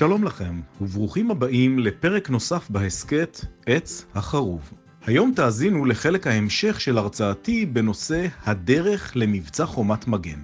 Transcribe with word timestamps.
שלום 0.00 0.24
לכם, 0.24 0.60
וברוכים 0.80 1.30
הבאים 1.30 1.78
לפרק 1.78 2.30
נוסף 2.30 2.70
בהסכת 2.70 3.40
עץ 3.66 4.04
החרוב. 4.14 4.70
היום 5.06 5.32
תאזינו 5.36 5.84
לחלק 5.84 6.26
ההמשך 6.26 6.80
של 6.80 6.98
הרצאתי 6.98 7.66
בנושא 7.66 8.26
הדרך 8.44 9.12
למבצע 9.14 9.66
חומת 9.66 10.08
מגן. 10.08 10.40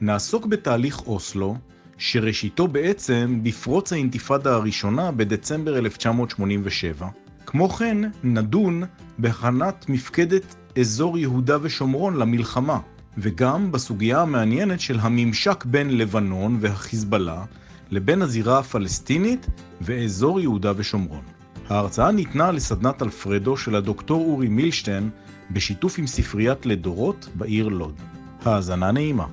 נעסוק 0.00 0.46
בתהליך 0.46 1.06
אוסלו, 1.06 1.56
שראשיתו 1.98 2.68
בעצם 2.68 3.40
בפרוץ 3.42 3.92
האינתיפאדה 3.92 4.54
הראשונה 4.54 5.12
בדצמבר 5.12 5.78
1987. 5.78 7.08
כמו 7.46 7.68
כן, 7.68 7.98
נדון 8.24 8.82
בהכנת 9.18 9.88
מפקדת 9.88 10.54
אזור 10.78 11.18
יהודה 11.18 11.58
ושומרון 11.62 12.16
למלחמה, 12.16 12.78
וגם 13.18 13.72
בסוגיה 13.72 14.20
המעניינת 14.20 14.80
של 14.80 14.98
הממשק 15.00 15.64
בין 15.64 15.98
לבנון 15.98 16.56
והחיזבאללה 16.60 17.44
לבין 17.90 18.22
הזירה 18.22 18.58
הפלסטינית 18.58 19.46
ואזור 19.80 20.40
יהודה 20.40 20.72
ושומרון. 20.76 21.24
ההרצאה 21.68 22.12
ניתנה 22.12 22.52
לסדנת 22.52 23.02
אלפרדו 23.02 23.56
של 23.56 23.74
הדוקטור 23.74 24.24
אורי 24.24 24.48
מילשטיין 24.48 25.10
בשיתוף 25.50 25.98
עם 25.98 26.06
ספריית 26.06 26.66
לדורות 26.66 27.26
בעיר 27.34 27.68
לוד. 27.68 28.00
האזנה 28.44 28.92
נעימה. 28.92 29.26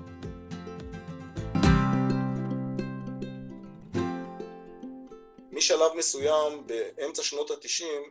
משלב 5.52 5.92
מסוים, 5.98 6.68
באמצע 6.68 7.24
שנות 7.24 7.52
התשעים, 7.52 8.02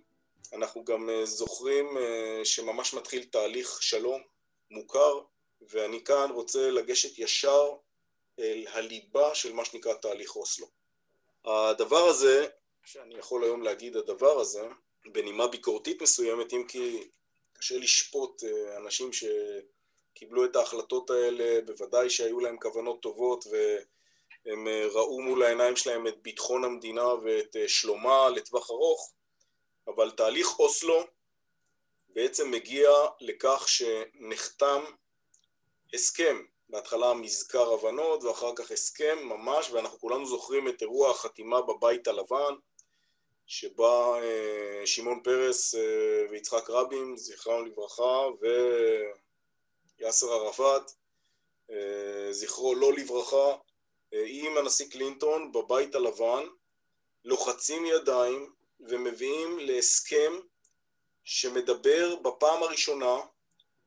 אנחנו 0.52 0.84
גם 0.84 1.10
אה, 1.10 1.26
זוכרים 1.26 1.86
אה, 1.98 2.44
שממש 2.44 2.94
מתחיל 2.94 3.24
תהליך 3.24 3.82
שלום 3.82 4.20
מוכר, 4.70 5.20
ואני 5.70 6.04
כאן 6.04 6.30
רוצה 6.34 6.70
לגשת 6.70 7.18
ישר 7.18 7.64
אל 8.38 8.66
הליבה 8.72 9.34
של 9.34 9.52
מה 9.52 9.64
שנקרא 9.64 9.94
תהליך 9.94 10.36
אוסלו. 10.36 10.66
הדבר 11.44 12.06
הזה, 12.08 12.46
שאני 12.84 13.18
יכול 13.18 13.44
היום 13.44 13.62
להגיד 13.62 13.96
הדבר 13.96 14.40
הזה, 14.40 14.68
בנימה 15.12 15.46
ביקורתית 15.46 16.02
מסוימת, 16.02 16.52
אם 16.52 16.64
כי 16.68 17.08
קשה 17.52 17.78
לשפוט 17.78 18.44
אה, 18.44 18.76
אנשים 18.76 19.10
שקיבלו 19.12 20.44
את 20.44 20.56
ההחלטות 20.56 21.10
האלה, 21.10 21.60
בוודאי 21.66 22.10
שהיו 22.10 22.40
להם 22.40 22.56
כוונות 22.58 23.00
טובות 23.00 23.44
והם 23.50 24.68
אה, 24.68 24.86
ראו 24.86 25.20
מול 25.20 25.42
העיניים 25.42 25.76
שלהם 25.76 26.06
את 26.06 26.22
ביטחון 26.22 26.64
המדינה 26.64 27.06
ואת 27.14 27.56
אה, 27.56 27.68
שלומה 27.68 28.28
לטווח 28.28 28.70
ארוך, 28.70 29.12
אבל 29.88 30.10
תהליך 30.10 30.58
אוסלו 30.58 31.06
בעצם 32.08 32.50
מגיע 32.50 32.90
לכך 33.20 33.68
שנחתם 33.68 34.84
הסכם 35.94 36.42
בהתחלה 36.68 37.14
מזכר 37.14 37.72
הבנות 37.72 38.24
ואחר 38.24 38.52
כך 38.56 38.70
הסכם 38.70 39.18
ממש, 39.22 39.70
ואנחנו 39.70 39.98
כולנו 39.98 40.26
זוכרים 40.26 40.68
את 40.68 40.82
אירוע 40.82 41.10
החתימה 41.10 41.62
בבית 41.62 42.08
הלבן, 42.08 42.54
שבה 43.46 44.18
אה, 44.22 44.86
שמעון 44.86 45.20
פרס 45.22 45.74
אה, 45.74 45.80
ויצחק 46.30 46.70
רבין, 46.70 47.16
זכרם 47.16 47.66
לברכה, 47.66 48.26
ויאסר 50.00 50.32
ערפאת, 50.32 50.82
אה, 51.70 52.28
זכרו 52.30 52.74
לא 52.74 52.92
לברכה, 52.92 53.56
עם 54.12 54.56
הנשיא 54.56 54.90
קלינטון 54.90 55.52
בבית 55.52 55.94
הלבן, 55.94 56.44
לוחצים 57.24 57.86
ידיים 57.86 58.52
ומביאים 58.80 59.58
להסכם 59.58 60.32
שמדבר 61.24 62.16
בפעם 62.16 62.62
הראשונה 62.62 63.16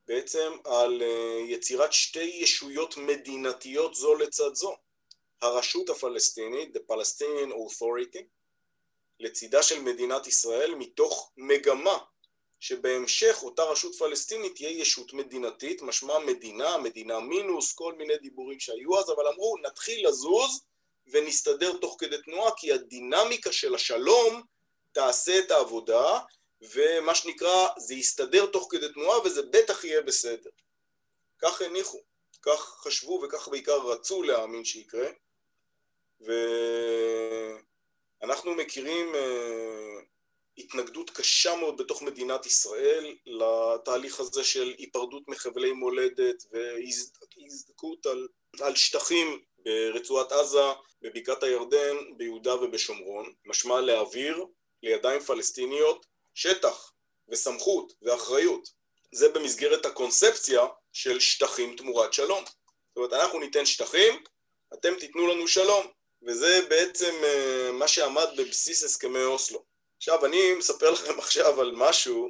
בעצם 0.09 0.51
על 0.65 1.01
אה, 1.01 1.39
יצירת 1.47 1.93
שתי 1.93 2.23
ישויות 2.23 2.97
מדינתיות 2.97 3.95
זו 3.95 4.15
לצד 4.15 4.55
זו. 4.55 4.75
הרשות 5.41 5.89
הפלסטינית, 5.89 6.75
the 6.75 6.79
Palestinian 6.91 7.51
Authority, 7.51 8.23
לצידה 9.19 9.63
של 9.63 9.81
מדינת 9.81 10.27
ישראל, 10.27 10.75
מתוך 10.75 11.31
מגמה 11.37 11.97
שבהמשך 12.59 13.39
אותה 13.43 13.63
רשות 13.63 13.95
פלסטינית 13.95 14.55
תהיה 14.55 14.69
ישות 14.69 15.13
מדינתית, 15.13 15.81
משמע 15.81 16.19
מדינה, 16.19 16.77
מדינה 16.77 17.19
מינוס, 17.19 17.73
כל 17.73 17.93
מיני 17.93 18.17
דיבורים 18.17 18.59
שהיו 18.59 18.99
אז, 18.99 19.09
אבל 19.09 19.27
אמרו 19.27 19.55
נתחיל 19.63 20.07
לזוז 20.07 20.61
ונסתדר 21.07 21.77
תוך 21.77 21.95
כדי 21.99 22.17
תנועה, 22.25 22.51
כי 22.57 22.73
הדינמיקה 22.73 23.51
של 23.51 23.75
השלום 23.75 24.41
תעשה 24.91 25.39
את 25.39 25.51
העבודה, 25.51 26.19
ומה 26.61 27.15
שנקרא, 27.15 27.67
זה 27.77 27.93
יסתדר 27.93 28.45
תוך 28.45 28.67
כדי 28.71 28.93
תנועה 28.93 29.19
וזה 29.25 29.41
בטח 29.41 29.83
יהיה 29.83 30.01
בסדר. 30.01 30.49
כך 31.39 31.61
הניחו, 31.61 32.01
כך 32.41 32.59
חשבו 32.59 33.21
וכך 33.23 33.47
בעיקר 33.47 33.77
רצו 33.77 34.23
להאמין 34.23 34.65
שיקרה, 34.65 35.09
ואנחנו 38.21 38.55
מכירים 38.55 39.13
uh, 39.13 39.17
התנגדות 40.57 41.09
קשה 41.09 41.55
מאוד 41.55 41.77
בתוך 41.77 42.01
מדינת 42.01 42.45
ישראל 42.45 43.15
לתהליך 43.25 44.19
הזה 44.19 44.43
של 44.43 44.73
היפרדות 44.77 45.23
מחבלי 45.27 45.73
מולדת 45.73 46.43
והזדקות 46.51 48.05
על, 48.05 48.27
על 48.61 48.75
שטחים 48.75 49.43
ברצועת 49.57 50.31
עזה, 50.31 50.65
בבקעת 51.01 51.43
הירדן, 51.43 52.17
ביהודה 52.17 52.55
ובשומרון, 52.55 53.33
משמע 53.45 53.81
להעביר 53.81 54.45
לידיים 54.83 55.19
פלסטיניות 55.19 56.05
שטח 56.39 56.91
וסמכות 57.29 57.93
ואחריות. 58.01 58.69
זה 59.11 59.29
במסגרת 59.29 59.85
הקונספציה 59.85 60.61
של 60.93 61.19
שטחים 61.19 61.75
תמורת 61.75 62.13
שלום. 62.13 62.43
זאת 62.45 62.97
אומרת, 62.97 63.13
אנחנו 63.13 63.39
ניתן 63.39 63.65
שטחים, 63.65 64.23
אתם 64.73 64.95
תיתנו 64.99 65.27
לנו 65.27 65.47
שלום. 65.47 65.87
וזה 66.27 66.61
בעצם 66.69 67.15
uh, 67.21 67.71
מה 67.71 67.87
שעמד 67.87 68.27
בבסיס 68.37 68.83
הסכמי 68.83 69.23
אוסלו. 69.23 69.65
עכשיו, 69.97 70.25
אני 70.25 70.53
מספר 70.53 70.91
לכם 70.91 71.19
עכשיו 71.23 71.61
על 71.61 71.71
משהו 71.75 72.29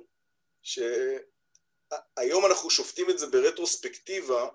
שהיום 0.64 2.46
אנחנו 2.46 2.70
שופטים 2.70 3.10
את 3.10 3.20
זה 3.20 3.28
ברטרוספקטיבה, 3.28 4.48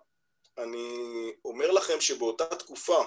אני 0.58 1.32
אומר 1.44 1.70
לכם 1.70 2.00
שבאותה 2.00 2.46
תקופה 2.46 3.04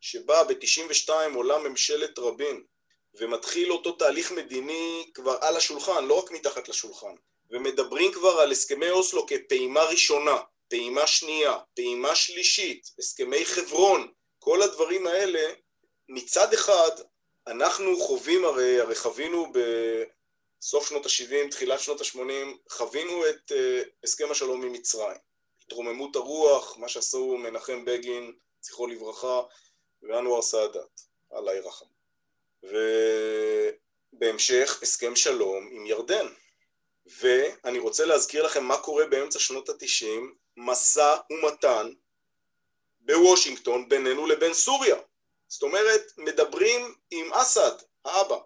שבה 0.00 0.44
ב-92 0.44 1.10
עולה 1.34 1.58
ממשלת 1.58 2.18
רבין 2.18 2.64
ומתחיל 3.14 3.72
אותו 3.72 3.92
תהליך 3.92 4.32
מדיני 4.32 5.10
כבר 5.14 5.38
על 5.40 5.56
השולחן, 5.56 6.04
לא 6.04 6.18
רק 6.18 6.30
מתחת 6.30 6.68
לשולחן, 6.68 7.14
ומדברים 7.50 8.12
כבר 8.12 8.40
על 8.40 8.52
הסכמי 8.52 8.90
אוסלו 8.90 9.26
כפעימה 9.26 9.84
ראשונה, 9.84 10.40
פעימה 10.68 11.06
שנייה, 11.06 11.58
פעימה 11.74 12.14
שלישית, 12.14 12.90
הסכמי 12.98 13.44
חברון, 13.44 14.12
כל 14.38 14.62
הדברים 14.62 15.06
האלה, 15.06 15.52
מצד 16.08 16.54
אחד 16.54 16.90
אנחנו 17.46 18.00
חווים 18.00 18.44
הרי, 18.44 18.80
הרי 18.80 18.94
חווינו 18.94 19.52
בסוף 19.52 20.88
שנות 20.88 21.06
ה-70, 21.06 21.50
תחילת 21.50 21.80
שנות 21.80 22.00
ה-80, 22.00 22.70
חווינו 22.70 23.28
את 23.28 23.52
uh, 23.52 23.88
הסכם 24.04 24.30
השלום 24.30 24.62
עם 24.62 24.72
מצרים. 24.72 25.16
התרוממות 25.66 26.16
הרוח, 26.16 26.76
מה 26.76 26.88
שעשו 26.88 27.36
מנחם 27.36 27.84
בגין, 27.84 28.32
זכרו 28.62 28.86
לברכה, 28.86 29.42
ואנואר 30.02 30.42
סאדאת, 30.42 31.00
אללה 31.34 31.54
ירחם. 31.54 31.91
ובהמשך 32.62 34.78
הסכם 34.82 35.16
שלום 35.16 35.68
עם 35.72 35.86
ירדן. 35.86 36.26
ואני 37.06 37.78
רוצה 37.78 38.04
להזכיר 38.04 38.42
לכם 38.42 38.64
מה 38.64 38.76
קורה 38.76 39.06
באמצע 39.06 39.38
שנות 39.38 39.68
התשעים, 39.68 40.34
משא 40.56 41.16
ומתן 41.30 41.90
בוושינגטון 43.00 43.88
בינינו 43.88 44.26
לבין 44.26 44.54
סוריה. 44.54 44.96
זאת 45.48 45.62
אומרת, 45.62 46.12
מדברים 46.16 46.94
עם 47.10 47.32
אסד, 47.32 47.72
האבא. 48.04 48.36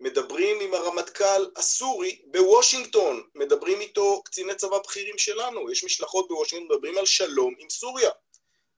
מדברים 0.00 0.60
עם 0.60 0.74
הרמטכ"ל 0.74 1.46
הסורי 1.56 2.22
בוושינגטון, 2.26 3.22
מדברים 3.34 3.80
איתו 3.80 4.22
קציני 4.22 4.54
צבא 4.54 4.78
בכירים 4.78 5.18
שלנו, 5.18 5.70
יש 5.70 5.84
משלחות 5.84 6.28
בוושינגטון, 6.28 6.76
מדברים 6.76 6.98
על 6.98 7.06
שלום 7.06 7.54
עם 7.58 7.70
סוריה. 7.70 8.10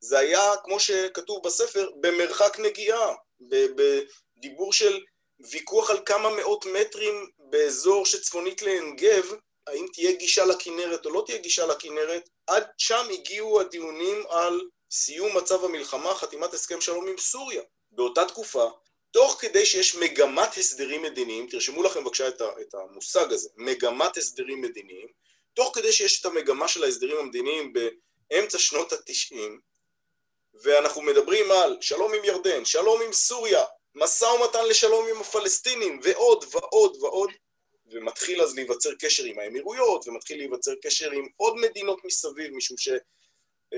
זה 0.01 0.19
היה, 0.19 0.57
כמו 0.65 0.81
שכתוב 0.81 1.47
בספר, 1.47 1.91
במרחק 2.01 2.59
נגיעה, 2.59 3.15
דיבור 4.41 4.73
של 4.73 5.01
ויכוח 5.41 5.91
על 5.91 5.99
כמה 6.07 6.37
מאות 6.37 6.67
מטרים 6.67 7.31
באזור 7.39 8.07
שצפונית 8.07 8.63
לעין 8.63 8.97
גב, 8.97 9.35
האם 9.67 9.87
תהיה 9.93 10.13
גישה 10.13 10.45
לכנרת 10.45 11.07
או 11.07 11.11
לא 11.11 11.23
תהיה 11.27 11.39
גישה 11.39 11.67
לכנרת, 11.67 12.29
עד 12.47 12.67
שם 12.79 13.07
הגיעו 13.13 13.61
הדיונים 13.61 14.23
על 14.29 14.61
סיום 14.91 15.37
מצב 15.37 15.65
המלחמה, 15.65 16.15
חתימת 16.15 16.55
הסכם 16.55 16.81
שלום 16.81 17.09
עם 17.09 17.19
סוריה. 17.19 17.63
באותה 17.91 18.25
תקופה, 18.25 18.71
תוך 19.11 19.37
כדי 19.41 19.67
שיש 19.67 19.95
מגמת 19.95 20.57
הסדרים 20.57 21.03
מדיניים, 21.03 21.47
תרשמו 21.51 21.83
לכם 21.83 22.05
בבקשה 22.05 22.29
את, 22.29 22.43
את 22.61 22.75
המושג 22.75 23.33
הזה, 23.33 23.49
מגמת 23.57 24.17
הסדרים 24.17 24.61
מדיניים, 24.61 25.09
תוך 25.55 25.75
כדי 25.75 25.93
שיש 25.93 26.21
את 26.21 26.27
המגמה 26.27 26.69
של 26.69 26.85
ההסדרים 26.85 27.17
המדיניים 27.17 27.73
באמצע 28.31 28.59
שנות 28.59 28.93
התשעים, 28.93 29.61
ואנחנו 30.63 31.03
מדברים 31.03 31.51
על 31.51 31.77
שלום 31.81 32.15
עם 32.15 32.25
ירדן, 32.25 32.65
שלום 32.65 33.03
עם 33.03 33.13
סוריה, 33.13 33.65
משא 33.99 34.25
ומתן 34.25 34.67
לשלום 34.67 35.07
עם 35.09 35.21
הפלסטינים, 35.21 36.01
ועוד 36.03 36.45
ועוד 36.53 36.97
ועוד, 37.01 37.31
ומתחיל 37.87 38.43
אז 38.43 38.55
להיווצר 38.55 38.95
קשר 38.95 39.25
עם 39.25 39.39
האמירויות, 39.39 40.09
ומתחיל 40.09 40.39
להיווצר 40.39 40.73
קשר 40.83 41.11
עם 41.11 41.27
עוד 41.37 41.57
מדינות 41.57 42.05
מסביב, 42.05 42.55
משום 42.55 42.77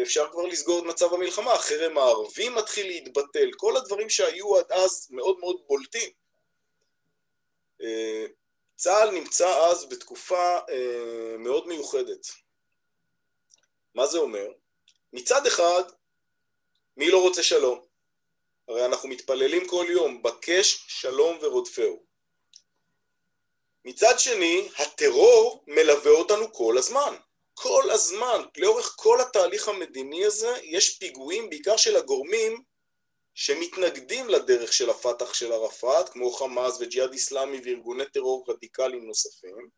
אפשר 0.03 0.29
כבר 0.33 0.43
לסגור 0.43 0.79
את 0.79 0.85
מצב 0.85 1.15
המלחמה, 1.15 1.53
החרם 1.53 1.99
הערבי 1.99 2.49
מתחיל 2.49 2.87
להתבטל, 2.87 3.51
כל 3.57 3.77
הדברים 3.77 4.11
שהיו 4.11 4.57
עד 4.57 4.73
אז 4.73 5.09
מאוד 5.11 5.39
מאוד 5.39 5.57
בולטים. 5.67 6.11
אה, 7.83 8.27
צה"ל 8.77 9.11
נמצא 9.11 9.49
אז 9.49 9.89
בתקופה 9.89 10.59
אה, 10.71 11.37
מאוד 11.39 11.67
מיוחדת. 11.67 12.27
מה 13.95 14.07
זה 14.07 14.19
אומר? 14.19 14.47
מצד 15.13 15.47
אחד, 15.47 15.83
מי 16.97 17.11
לא 17.11 17.23
רוצה 17.23 17.43
שלום? 17.43 17.90
הרי 18.71 18.85
אנחנו 18.85 19.09
מתפללים 19.09 19.67
כל 19.67 19.87
יום, 19.89 20.23
בקש 20.23 20.85
שלום 20.89 21.39
ורודפהו. 21.43 22.03
מצד 23.85 24.15
שני, 24.19 24.69
הטרור 24.79 25.65
מלווה 25.67 26.11
אותנו 26.11 26.53
כל 26.53 26.79
הזמן. 26.79 27.15
כל 27.55 27.91
הזמן, 27.91 28.43
לאורך 28.57 28.95
כל 28.99 29.21
התהליך 29.21 29.69
המדיני 29.69 30.25
הזה, 30.25 30.59
יש 30.63 30.99
פיגועים, 30.99 31.51
בעיקר 31.51 31.77
של 31.77 31.97
הגורמים 31.97 32.63
שמתנגדים 33.35 34.29
לדרך 34.29 34.73
של 34.73 34.91
הפתח 34.91 35.35
של 35.35 35.53
ערפאת, 35.53 36.09
כמו 36.09 36.33
חמאס 36.33 36.77
וג'יהאד 36.81 37.13
איסלאמי 37.13 37.61
וארגוני 37.65 38.05
טרור 38.13 38.45
רדיקליים 38.49 39.07
נוספים, 39.07 39.69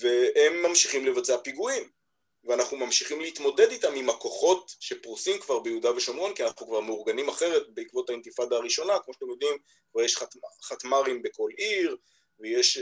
והם 0.00 0.62
ממשיכים 0.62 1.06
לבצע 1.06 1.36
פיגועים. 1.38 1.99
ואנחנו 2.44 2.76
ממשיכים 2.76 3.20
להתמודד 3.20 3.70
איתם 3.70 3.94
עם 3.94 4.10
הכוחות 4.10 4.72
שפרוסים 4.80 5.40
כבר 5.40 5.58
ביהודה 5.58 5.96
ושומרון, 5.96 6.34
כי 6.34 6.44
אנחנו 6.44 6.66
כבר 6.66 6.80
מאורגנים 6.80 7.28
אחרת 7.28 7.62
בעקבות 7.68 8.10
האינתיפאדה 8.10 8.56
הראשונה, 8.56 8.98
כמו 9.04 9.14
שאתם 9.14 9.30
יודעים, 9.30 9.56
כבר 9.92 10.02
יש 10.02 10.18
חטמ"רים 10.62 11.22
בכל 11.22 11.48
עיר, 11.56 11.96
ויש 12.40 12.78
uh, 12.78 12.80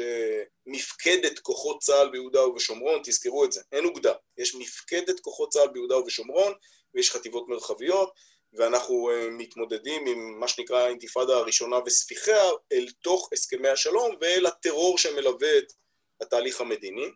מפקדת 0.66 1.38
כוחות 1.38 1.80
צה"ל 1.80 2.08
ביהודה 2.10 2.46
ובשומרון, 2.46 3.00
תזכרו 3.04 3.44
את 3.44 3.52
זה, 3.52 3.60
אין 3.72 3.84
אוגדה, 3.84 4.12
יש 4.38 4.54
מפקדת 4.54 5.20
כוחות 5.20 5.52
צה"ל 5.52 5.68
ביהודה 5.68 5.96
ובשומרון, 5.96 6.52
ויש 6.94 7.10
חטיבות 7.10 7.48
מרחביות, 7.48 8.12
ואנחנו 8.52 9.10
uh, 9.10 9.30
מתמודדים 9.30 10.06
עם 10.06 10.40
מה 10.40 10.48
שנקרא 10.48 10.78
האינתיפאדה 10.78 11.36
הראשונה 11.36 11.76
וספיחיה 11.86 12.50
אל 12.72 12.86
תוך 13.02 13.28
הסכמי 13.32 13.68
השלום 13.68 14.16
ואל 14.20 14.46
הטרור 14.46 14.98
שמלווה 14.98 15.58
את 15.58 15.72
התהליך 16.20 16.60
המדיני. 16.60 17.06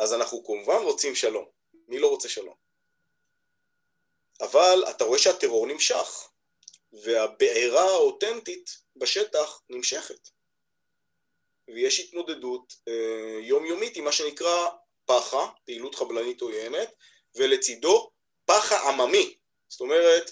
אז 0.00 0.12
אנחנו 0.12 0.44
כמובן 0.44 0.82
רוצים 0.82 1.14
שלום. 1.14 1.44
מי 1.88 1.98
לא 1.98 2.06
רוצה 2.06 2.28
שלום? 2.28 2.54
אבל 4.40 4.84
אתה 4.90 5.04
רואה 5.04 5.18
שהטרור 5.18 5.66
נמשך, 5.66 6.28
והבעירה 6.92 7.84
האותנטית 7.84 8.78
בשטח 8.96 9.62
נמשכת. 9.68 10.28
ויש 11.68 12.00
התמודדות 12.00 12.74
אה, 12.88 13.38
יומיומית 13.42 13.96
עם 13.96 14.04
מה 14.04 14.12
שנקרא 14.12 14.68
פחה, 15.06 15.48
פעילות 15.64 15.94
חבלנית 15.94 16.40
עוינת, 16.40 16.92
ולצידו 17.34 18.10
פחה 18.44 18.88
עממי. 18.88 19.36
זאת 19.68 19.80
אומרת, 19.80 20.30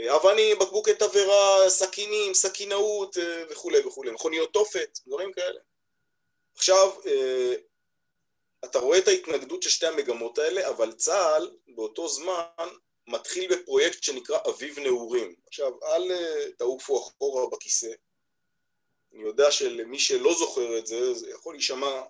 אה, 0.00 0.16
אבנים, 0.16 0.58
בקבוקי 0.58 0.94
תבערה, 0.94 1.70
סכינים, 1.70 2.34
סכינאות 2.34 3.18
אה, 3.18 3.44
וכולי 3.50 3.78
וכולי, 3.86 4.10
מכוניות 4.10 4.52
תופת, 4.52 4.98
דברים 5.06 5.32
כאלה. 5.32 5.60
עכשיו, 6.54 6.92
אה, 7.06 7.54
אתה 8.64 8.78
רואה 8.78 8.98
את 8.98 9.08
ההתנגדות 9.08 9.62
של 9.62 9.70
שתי 9.70 9.86
המגמות 9.86 10.38
האלה, 10.38 10.68
אבל 10.68 10.92
צה"ל 10.92 11.50
באותו 11.68 12.08
זמן 12.08 12.68
מתחיל 13.06 13.56
בפרויקט 13.56 14.02
שנקרא 14.02 14.38
אביב 14.48 14.78
נעורים. 14.78 15.34
עכשיו, 15.46 15.72
אל 15.84 16.12
אה, 16.12 16.50
תעופו 16.58 16.98
אחורה 16.98 17.46
בכיסא. 17.50 17.92
אני 19.12 19.22
יודע 19.22 19.50
שלמי 19.50 19.98
שלא 19.98 20.34
זוכר 20.34 20.78
את 20.78 20.86
זה, 20.86 21.14
זה 21.14 21.30
יכול 21.30 21.54
להישמע 21.54 22.02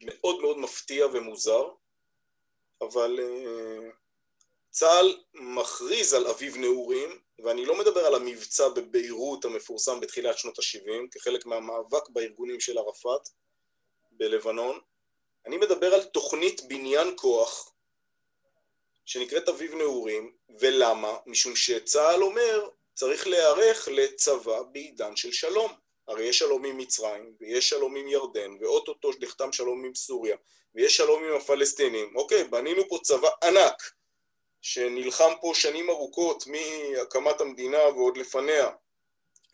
מאוד 0.00 0.40
מאוד 0.40 0.58
מפתיע 0.58 1.06
ומוזר, 1.06 1.68
אבל 2.80 3.18
uh, 3.18 3.94
צה"ל 4.70 5.18
מכריז 5.34 6.14
על 6.14 6.26
אביב 6.26 6.56
נעורים, 6.56 7.20
ואני 7.44 7.64
לא 7.64 7.78
מדבר 7.78 8.06
על 8.06 8.14
המבצע 8.14 8.68
בביירות 8.68 9.44
המפורסם 9.44 10.00
בתחילת 10.00 10.38
שנות 10.38 10.58
ה-70, 10.58 11.08
כחלק 11.10 11.46
מהמאבק 11.46 12.08
בארגונים 12.08 12.60
של 12.60 12.78
ערפאת 12.78 13.28
בלבנון, 14.10 14.80
אני 15.46 15.56
מדבר 15.56 15.94
על 15.94 16.04
תוכנית 16.04 16.60
בניין 16.68 17.08
כוח 17.16 17.72
שנקראת 19.04 19.48
אביב 19.48 19.74
נעורים, 19.74 20.32
ולמה? 20.60 21.16
משום 21.26 21.56
שצה"ל 21.56 22.22
אומר 22.22 22.68
צריך 22.94 23.26
להיערך 23.26 23.88
לצבא 23.92 24.62
בעידן 24.62 25.16
של 25.16 25.32
שלום. 25.32 25.72
הרי 26.08 26.24
יש 26.24 26.38
שלום 26.38 26.64
עם 26.64 26.78
מצרים, 26.78 27.34
ויש 27.40 27.68
שלום 27.68 27.96
עם 27.96 28.08
ירדן, 28.08 28.50
ואו-טו-טו 28.60 29.10
נחתם 29.20 29.52
שלום 29.52 29.84
עם 29.84 29.94
סוריה, 29.94 30.36
ויש 30.74 30.96
שלום 30.96 31.24
עם 31.24 31.36
הפלסטינים. 31.36 32.16
אוקיי, 32.16 32.44
בנינו 32.44 32.88
פה 32.88 32.98
צבא 33.02 33.28
ענק, 33.42 33.82
שנלחם 34.62 35.32
פה 35.40 35.52
שנים 35.54 35.90
ארוכות 35.90 36.44
מהקמת 36.46 37.40
המדינה 37.40 37.88
ועוד 37.88 38.16
לפניה, 38.16 38.70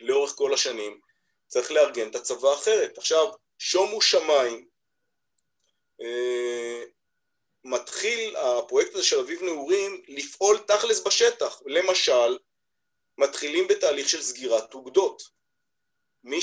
לאורך 0.00 0.33
כל 0.37 0.55
השנים. 0.55 1.00
צריך 1.49 1.73
לארגן 1.73 2.11
את 2.11 2.15
הצבא 2.15 2.55
אחרת. 2.55 2.99
עכשיו, 2.99 3.27
שומו 3.59 4.03
שמיים, 4.03 4.72
מתחיל 7.65 8.37
הפרויקט 8.37 8.95
הזה 8.95 9.05
של 9.05 9.19
אביב 9.19 9.43
נעורים 9.43 10.03
לפעול 10.09 10.59
תכלס 10.59 11.01
בשטח. 11.01 11.63
למשל, 11.67 12.39
מתחילים 13.19 13.69
בתהליך 13.69 14.09
של 14.09 14.23
סגירת 14.23 14.75
אוגדות. 14.75 15.23
מי 16.25 16.39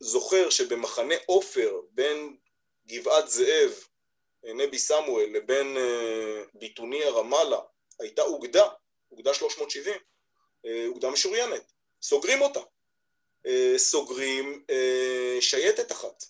שזוכר 0.00 0.50
שבמחנה 0.50 1.14
עופר 1.26 1.80
בין 1.90 2.36
גבעת 2.86 3.28
זאב, 3.28 3.84
נבי 4.44 4.78
סמואל, 4.78 5.30
לבין 5.32 5.76
אה, 5.76 6.42
ביטוניה 6.54 7.10
רמאללה, 7.10 7.58
הייתה 7.98 8.22
אוגדה, 8.22 8.68
אוגדה 9.10 9.34
370, 9.34 9.94
אה, 10.66 10.84
אוגדה 10.86 11.10
משוריינת. 11.10 11.72
סוגרים 12.02 12.42
אותה. 12.42 12.60
סוגרים 13.76 14.64
שייטת 15.40 15.92
אחת. 15.92 16.24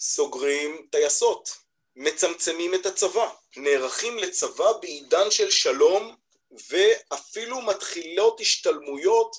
סוגרים 0.00 0.86
טייסות, 0.90 1.56
מצמצמים 1.96 2.74
את 2.74 2.86
הצבא, 2.86 3.30
נערכים 3.56 4.18
לצבא 4.18 4.72
בעידן 4.72 5.30
של 5.30 5.50
שלום 5.50 6.16
ואפילו 6.68 7.60
מתחילות 7.62 8.40
השתלמויות 8.40 9.36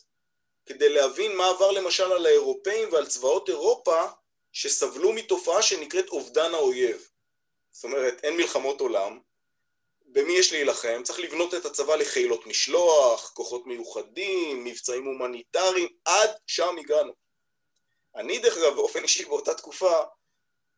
כדי 0.66 0.90
להבין 0.90 1.38
מה 1.38 1.50
עבר 1.50 1.72
למשל 1.72 2.12
על 2.12 2.26
האירופאים 2.26 2.94
ועל 2.94 3.08
צבאות 3.08 3.50
אירופה 3.50 4.06
שסבלו 4.52 5.14
מתופעה 5.14 5.62
שנקראת 5.62 6.10
אובדן 6.10 6.54
האויב. 6.54 7.08
זאת 7.72 7.84
אומרת, 7.84 8.24
אין 8.24 8.38
מלחמות 8.38 8.82
עולם, 8.82 9.20
במי 10.06 10.34
יש 10.34 10.52
להילחם? 10.52 11.02
צריך 11.04 11.20
לבנות 11.20 11.54
את 11.54 11.66
הצבא 11.66 11.96
לחילות 11.96 12.48
משלוח, 12.48 13.32
כוחות 13.34 13.66
מיוחדים, 13.66 14.64
מבצעים 14.64 15.06
הומניטריים, 15.06 15.88
עד 16.06 16.30
שם 16.48 16.78
הגענו. 16.78 17.14
אני 18.16 18.40
דרך 18.40 18.58
אגב 18.58 18.76
באופן 18.76 19.04
אישי 19.04 19.26
באותה 19.26 19.54
תקופה 19.54 20.04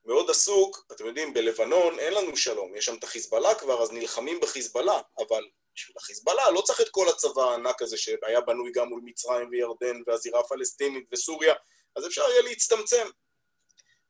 מאוד 0.05 0.29
עסוק, 0.29 0.85
אתם 0.91 1.05
יודעים, 1.05 1.33
בלבנון 1.33 1.99
אין 1.99 2.13
לנו 2.13 2.37
שלום, 2.37 2.75
יש 2.75 2.85
שם 2.85 2.95
את 2.95 3.03
החיזבאללה 3.03 3.55
כבר, 3.55 3.83
אז 3.83 3.91
נלחמים 3.91 4.39
בחיזבאללה, 4.39 5.01
אבל 5.17 5.43
בשביל 5.75 5.97
החיזבאללה 5.97 6.51
לא 6.51 6.61
צריך 6.61 6.81
את 6.81 6.89
כל 6.89 7.09
הצבא 7.09 7.43
הענק 7.43 7.81
הזה 7.81 7.97
שהיה 7.97 8.41
בנוי 8.41 8.71
גם 8.71 8.87
מול 8.87 9.01
מצרים 9.03 9.49
וירדן 9.49 10.01
והזירה 10.07 10.39
הפלסטינית 10.39 11.07
וסוריה, 11.11 11.53
אז 11.95 12.07
אפשר 12.07 12.21
יהיה 12.29 12.41
להצטמצם. 12.41 13.07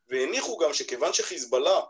והניחו 0.08 0.58
גם 0.58 0.74
שכיוון 0.74 1.14
שחיזבאללה 1.14 1.82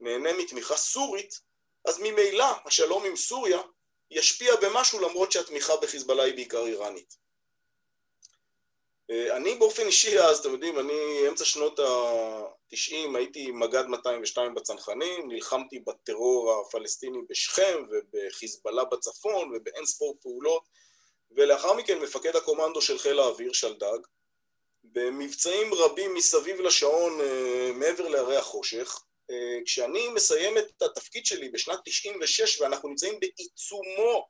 נהנה 0.00 0.32
מתמיכה 0.32 0.76
סורית, 0.76 1.40
אז 1.84 1.98
ממילא 1.98 2.46
השלום 2.64 3.04
עם 3.04 3.16
סוריה 3.16 3.60
ישפיע 4.10 4.56
במשהו 4.56 5.00
למרות 5.00 5.32
שהתמיכה 5.32 5.76
בחיזבאללה 5.76 6.22
היא 6.22 6.34
בעיקר 6.34 6.66
איראנית. 6.66 7.16
אה, 9.10 9.36
אני 9.36 9.54
באופן 9.54 9.86
אישי 9.86 10.18
אז, 10.18 10.38
אתם 10.38 10.52
יודעים, 10.52 10.78
אני 10.78 11.28
אמצע 11.28 11.44
שנות 11.44 11.80
ה-90 12.74 13.16
הייתי 13.16 13.50
מג"ד 13.50 13.84
202 13.86 14.54
בצנחנים, 14.54 15.28
נלחמתי 15.32 15.78
בטרור 15.78 16.60
הפלסטיני 16.60 17.18
בשכם 17.28 17.82
ובחיזבאללה 17.90 18.84
בצפון 18.84 19.56
ובאין 19.56 19.86
ספור 19.86 20.16
פעולות 20.22 20.62
ולאחר 21.30 21.72
מכן 21.74 21.98
מפקד 21.98 22.36
הקומנדו 22.36 22.82
של 22.82 22.98
חיל 22.98 23.18
האוויר, 23.18 23.52
שלדג, 23.52 23.98
במבצעים 24.84 25.74
רבים 25.74 26.14
מסביב 26.14 26.60
לשעון 26.60 27.20
אה, 27.20 27.72
מעבר 27.74 28.08
להרי 28.08 28.36
החושך, 28.36 29.02
אה, 29.30 29.58
כשאני 29.64 30.08
מסיים 30.08 30.58
את 30.58 30.82
התפקיד 30.82 31.26
שלי 31.26 31.48
בשנת 31.48 31.78
96 31.84 32.60
ואנחנו 32.60 32.88
נמצאים 32.88 33.20
בעיצומו 33.20 34.28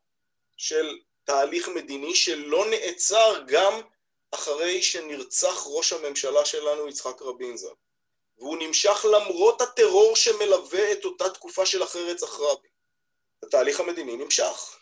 של 0.57 0.99
תהליך 1.25 1.69
מדיני 1.69 2.15
שלא 2.15 2.67
נעצר 2.71 3.43
גם 3.47 3.81
אחרי 4.31 4.83
שנרצח 4.83 5.63
ראש 5.67 5.93
הממשלה 5.93 6.45
שלנו 6.45 6.89
יצחק 6.89 7.23
רבין 7.23 7.57
ז"ל. 7.57 7.69
והוא 8.39 8.57
נמשך 8.57 9.05
למרות 9.13 9.61
הטרור 9.61 10.17
שמלווה 10.17 10.93
את 10.93 11.05
אותה 11.05 11.31
תקופה 11.31 11.67
של 11.67 11.83
אחרי 11.83 12.13
רצח 12.13 12.41
רבין. 12.41 12.71
התהליך 13.43 13.81
המדיני 13.81 14.17
נמשך. 14.17 14.79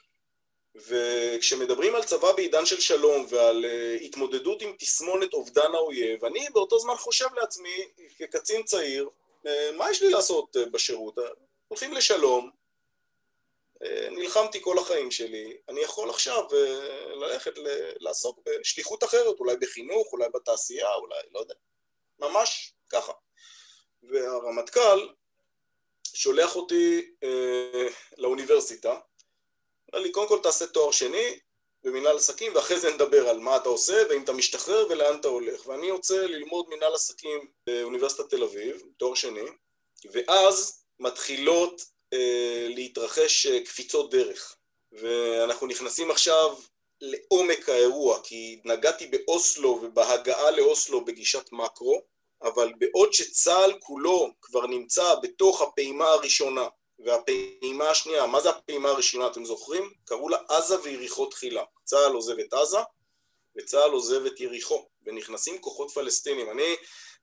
וכשמדברים 0.75 1.95
על 1.95 2.05
צבא 2.05 2.33
בעידן 2.33 2.67
של 2.67 2.81
שלום 2.81 3.27
ועל 3.29 3.65
uh, 3.65 4.05
התמודדות 4.05 4.63
עם 4.63 4.73
תסמונת 4.79 5.33
אובדן 5.33 5.75
האויב, 5.75 6.25
אני 6.25 6.47
באותו 6.53 6.79
זמן 6.79 6.97
חושב 6.97 7.27
לעצמי, 7.35 7.89
כקצין 8.19 8.63
צעיר, 8.63 9.09
uh, 9.47 9.49
מה 9.77 9.91
יש 9.91 10.03
לי 10.03 10.11
לעשות 10.11 10.57
uh, 10.57 10.71
בשירות? 10.71 11.15
הולכים 11.69 11.93
לשלום, 11.93 12.51
נלחמתי 14.11 14.59
כל 14.63 14.79
החיים 14.79 15.11
שלי, 15.11 15.57
אני 15.69 15.81
יכול 15.81 16.11
עכשיו 16.11 16.45
ללכת 17.15 17.53
לעסוק 18.01 18.39
בשליחות 18.45 19.05
אחרת, 19.05 19.41
אולי 19.41 19.57
בחינוך, 19.57 20.13
אולי 20.13 20.29
בתעשייה, 20.35 20.95
אולי, 20.95 21.21
לא 21.35 21.41
יודע, 21.41 21.55
ממש 22.19 22.73
ככה. 22.89 23.13
והרמטכ"ל 24.03 25.09
שולח 26.15 26.57
אותי 26.57 27.11
אה, 27.23 27.89
לאוניברסיטה, 28.19 28.99
אומר 29.93 30.03
לי, 30.03 30.13
קודם 30.13 30.29
כל 30.29 30.39
תעשה 30.43 30.67
תואר 30.67 30.91
שני 30.91 31.39
במנהל 31.85 32.17
עסקים, 32.17 32.55
ואחרי 32.55 32.81
זה 32.81 32.91
נדבר 32.91 33.29
על 33.29 33.39
מה 33.39 33.57
אתה 33.57 33.69
עושה, 33.69 34.03
ואם 34.09 34.23
אתה 34.23 34.33
משתחרר 34.33 34.87
ולאן 34.91 35.21
אתה 35.21 35.29
הולך. 35.29 35.67
ואני 35.67 35.91
רוצה 35.91 36.27
ללמוד 36.27 36.67
מנהל 36.69 36.95
עסקים 36.95 37.51
באוניברסיטת 37.67 38.31
תל 38.31 38.43
אביב, 38.43 38.83
תואר 38.97 39.15
שני, 39.15 39.45
ואז 40.13 40.85
מתחילות 41.01 41.83
אה, 42.13 42.67
להתרחש 42.69 43.47
אה, 43.47 43.65
קפיצות 43.65 44.11
דרך. 44.11 44.57
ואנחנו 44.93 45.67
נכנסים 45.67 46.11
עכשיו 46.11 46.57
לעומק 47.01 47.69
האירוע, 47.69 48.21
כי 48.23 48.61
נגעתי 48.65 49.07
באוסלו 49.07 49.81
ובהגעה 49.83 50.51
לאוסלו 50.51 51.05
בגישת 51.05 51.53
מקרו, 51.53 52.03
אבל 52.43 52.73
בעוד 52.79 53.13
שצה"ל 53.13 53.73
כולו 53.81 54.31
כבר 54.43 54.67
נמצא 54.67 55.15
בתוך 55.23 55.63
הפעימה 55.63 56.09
הראשונה 56.09 56.69
והפעימה 56.99 57.91
השנייה, 57.91 58.27
מה 58.27 58.41
זה 58.41 58.51
הפעימה 58.51 58.89
הראשונה 58.89 59.27
אתם 59.27 59.45
זוכרים? 59.45 59.93
קראו 60.05 60.29
לה 60.29 60.39
עזה 60.49 60.81
ויריחו 60.83 61.27
תחילה. 61.27 61.65
צה"ל 61.85 62.13
עוזב 62.13 62.39
את 62.39 62.53
עזה 62.53 62.79
וצה"ל 63.57 63.91
עוזב 63.91 64.27
את 64.27 64.41
יריחו 64.41 64.89
ונכנסים 65.07 65.61
כוחות 65.61 65.91
פלסטינים. 65.91 66.51
אני 66.51 66.77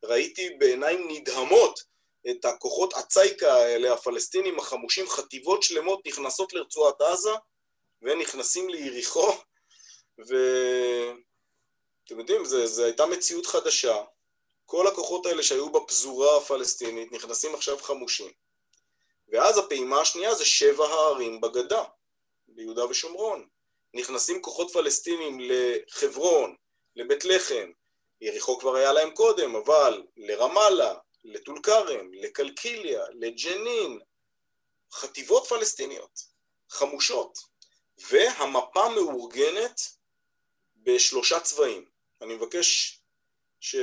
ראיתי 0.03 0.49
בעיניים 0.49 1.07
נדהמות 1.11 1.83
את 2.29 2.45
הכוחות 2.45 2.93
הצייקה 2.93 3.53
האלה, 3.53 3.93
הפלסטינים 3.93 4.59
החמושים, 4.59 5.09
חטיבות 5.09 5.63
שלמות 5.63 5.99
נכנסות 6.05 6.53
לרצועת 6.53 7.01
עזה 7.01 7.31
ונכנסים 8.01 8.69
ליריחו 8.69 9.31
ואתם 10.17 11.19
יודעים, 12.19 12.45
זו 12.45 12.83
הייתה 12.83 13.05
מציאות 13.05 13.45
חדשה 13.45 14.03
כל 14.69 14.87
הכוחות 14.87 15.25
האלה 15.25 15.43
שהיו 15.43 15.69
בפזורה 15.69 16.37
הפלסטינית 16.37 17.11
נכנסים 17.11 17.55
עכשיו 17.55 17.77
חמושים. 17.77 18.31
ואז 19.27 19.57
הפעימה 19.57 20.01
השנייה 20.01 20.35
זה 20.35 20.45
שבע 20.45 20.87
הערים 20.87 21.41
בגדה, 21.41 21.83
ביהודה 22.47 22.85
ושומרון. 22.85 23.47
נכנסים 23.93 24.41
כוחות 24.41 24.71
פלסטינים 24.73 25.37
לחברון, 25.41 26.55
לבית 26.95 27.25
לחם, 27.25 27.71
יריחו 28.21 28.59
כבר 28.59 28.75
היה 28.75 28.93
להם 28.93 29.11
קודם, 29.11 29.55
אבל 29.55 30.03
לרמאללה, 30.17 30.95
לטול 31.23 31.59
כרם, 31.63 32.13
לקלקיליה, 32.13 33.03
לג'נין, 33.13 33.99
חטיבות 34.91 35.47
פלסטיניות, 35.47 36.19
חמושות, 36.69 37.37
והמפה 38.09 38.89
מאורגנת 38.89 39.81
בשלושה 40.75 41.39
צבעים. 41.39 41.85
אני 42.21 42.35
מבקש 42.35 42.99
ש... 43.59 43.75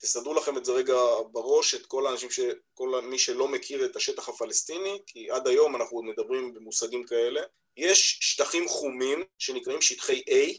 תסדרו 0.00 0.34
לכם 0.34 0.56
את 0.56 0.64
זה 0.64 0.72
רגע 0.72 0.96
בראש, 1.32 1.74
את 1.74 1.86
כל 1.86 2.06
האנשים, 2.06 2.30
ש... 2.30 2.40
כל 2.74 3.00
מי 3.02 3.18
שלא 3.18 3.48
מכיר 3.48 3.84
את 3.84 3.96
השטח 3.96 4.28
הפלסטיני, 4.28 4.98
כי 5.06 5.30
עד 5.30 5.48
היום 5.48 5.76
אנחנו 5.76 5.96
עוד 5.96 6.04
מדברים 6.04 6.54
במושגים 6.54 7.04
כאלה. 7.04 7.40
יש 7.76 8.18
שטחים 8.20 8.68
חומים 8.68 9.24
שנקראים 9.38 9.82
שטחי 9.82 10.22
A, 10.28 10.58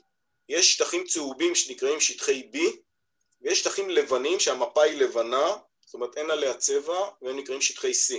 יש 0.50 0.74
שטחים 0.74 1.03
צהובים 1.03 1.55
שנקראים 1.55 2.00
שטחי 2.00 2.50
B, 2.53 2.58
ויש 3.41 3.60
שטחים 3.60 3.89
לבנים 3.89 4.39
שהמפה 4.39 4.84
היא 4.84 4.98
לבנה, 4.98 5.58
זאת 5.86 5.93
אומרת 5.93 6.17
אין 6.17 6.31
עליה 6.31 6.53
צבע, 6.53 7.10
והם 7.22 7.38
נקראים 7.38 7.62
שטחי 7.62 7.91
C. 7.91 8.15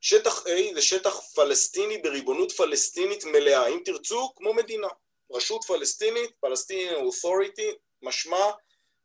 שטח 0.00 0.46
A 0.46 0.74
זה 0.74 0.82
שטח 0.82 1.20
פלסטיני 1.20 1.98
בריבונות 1.98 2.52
פלסטינית 2.52 3.24
מלאה, 3.24 3.66
אם 3.66 3.78
תרצו, 3.84 4.32
כמו 4.36 4.54
מדינה. 4.54 4.88
רשות 5.30 5.64
פלסטינית, 5.64 6.30
פלסטיני 6.40 6.94
אוטוריטי, 6.94 7.70
משמע 8.02 8.50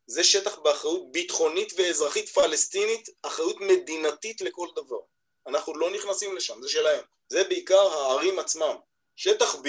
זה 0.09 0.23
שטח 0.23 0.59
באחריות 0.59 1.11
ביטחונית 1.11 1.73
ואזרחית 1.77 2.29
פלסטינית, 2.29 3.09
אחריות 3.21 3.61
מדינתית 3.61 4.41
לכל 4.41 4.67
דבר. 4.75 4.99
אנחנו 5.47 5.77
לא 5.77 5.91
נכנסים 5.91 6.35
לשם, 6.35 6.61
זה 6.61 6.69
שלהם. 6.69 7.03
זה 7.29 7.43
בעיקר 7.43 7.81
הערים 7.93 8.39
עצמם. 8.39 8.75
שטח 9.15 9.55
B, 9.55 9.67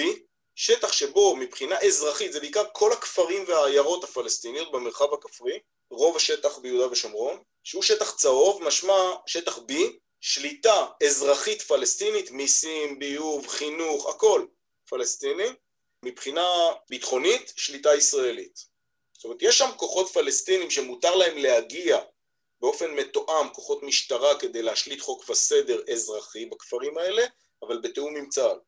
שטח 0.55 0.91
שבו 0.91 1.35
מבחינה 1.35 1.79
אזרחית, 1.79 2.33
זה 2.33 2.39
בעיקר 2.39 2.63
כל 2.73 2.91
הכפרים 2.91 3.43
והעיירות 3.47 4.03
הפלסטיניות 4.03 4.71
במרחב 4.71 5.13
הכפרי, 5.13 5.59
רוב 5.91 6.15
השטח 6.15 6.57
ביהודה 6.57 6.91
ושומרון, 6.91 7.43
שהוא 7.63 7.83
שטח 7.83 8.15
צהוב, 8.15 8.63
משמע 8.63 9.13
שטח 9.25 9.57
B, 9.57 9.73
שליטה 10.21 10.87
אזרחית 11.03 11.61
פלסטינית, 11.61 12.31
מיסים, 12.31 12.99
ביוב, 12.99 13.47
חינוך, 13.47 14.09
הכל 14.09 14.45
פלסטיני, 14.89 15.49
מבחינה 16.05 16.47
ביטחונית, 16.89 17.53
שליטה 17.55 17.95
ישראלית. 17.95 18.70
זאת 19.21 19.25
אומרת, 19.25 19.41
יש 19.41 19.57
שם 19.57 19.69
כוחות 19.77 20.09
פלסטינים 20.09 20.69
שמותר 20.69 21.15
להם 21.15 21.37
להגיע 21.37 21.97
באופן 22.61 22.91
מתואם, 22.91 23.49
כוחות 23.53 23.83
משטרה, 23.83 24.39
כדי 24.39 24.61
להשליט 24.61 25.01
חוק 25.01 25.29
וסדר 25.29 25.81
אזרחי 25.91 26.45
בכפרים 26.45 26.97
האלה, 26.97 27.25
אבל 27.61 27.81
בתיאום 27.81 28.17
עם 28.17 28.29
צה"ל. 28.29 28.59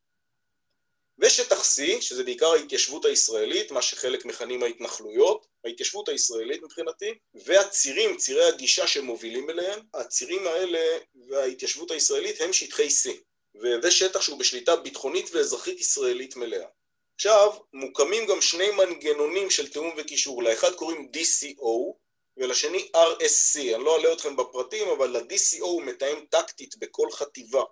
ושטח 1.19 1.61
C, 1.61 2.01
שזה 2.01 2.23
בעיקר 2.23 2.51
ההתיישבות 2.51 3.05
הישראלית, 3.05 3.71
מה 3.71 3.81
שחלק 3.81 4.25
מכנים 4.25 4.63
ההתנחלויות, 4.63 5.47
ההתיישבות 5.65 6.09
הישראלית 6.09 6.63
מבחינתי, 6.63 7.13
והצירים, 7.33 8.17
צירי 8.17 8.45
הגישה 8.45 8.87
שמובילים 8.87 9.49
אליהם, 9.49 9.79
הצירים 9.93 10.47
האלה 10.47 10.97
וההתיישבות 11.29 11.91
הישראלית 11.91 12.41
הם 12.41 12.53
שטחי 12.53 12.87
C, 12.87 13.09
וזה 13.55 13.91
שטח 13.91 14.21
שהוא 14.21 14.39
בשליטה 14.39 14.75
ביטחונית 14.75 15.29
ואזרחית 15.33 15.79
ישראלית 15.79 16.35
מלאה. 16.35 16.67
עכשיו, 17.15 17.53
מוקמים 17.73 18.25
גם 18.25 18.41
שני 18.41 18.71
מנגנונים 18.71 19.49
של 19.49 19.69
תיאום 19.69 19.91
וקישור, 19.97 20.43
לאחד 20.43 20.73
קוראים 20.73 21.11
DCO 21.13 21.93
ולשני 22.37 22.89
RSC, 22.95 23.59
אני 23.75 23.83
לא 23.83 23.97
אעלה 23.97 24.13
אתכם 24.13 24.35
בפרטים, 24.35 24.87
אבל 24.87 25.17
ל-DCO 25.17 25.63
הוא 25.63 25.83
מתאם 25.83 26.25
טקטית 26.29 26.77
בכל 26.77 27.07
חטיבה. 27.11 27.63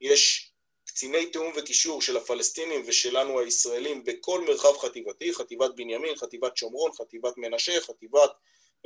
יש 0.00 0.52
קציני 0.84 1.26
תיאום 1.26 1.52
וקישור 1.56 2.02
של 2.02 2.16
הפלסטינים 2.16 2.82
ושלנו 2.86 3.40
הישראלים 3.40 4.04
בכל 4.04 4.40
מרחב 4.40 4.78
חטיבתי, 4.78 5.34
חטיבת 5.34 5.70
בנימין, 5.74 6.16
חטיבת 6.16 6.56
שומרון, 6.56 6.92
חטיבת 6.92 7.34
מנשה, 7.36 7.80
חטיבת 7.80 8.30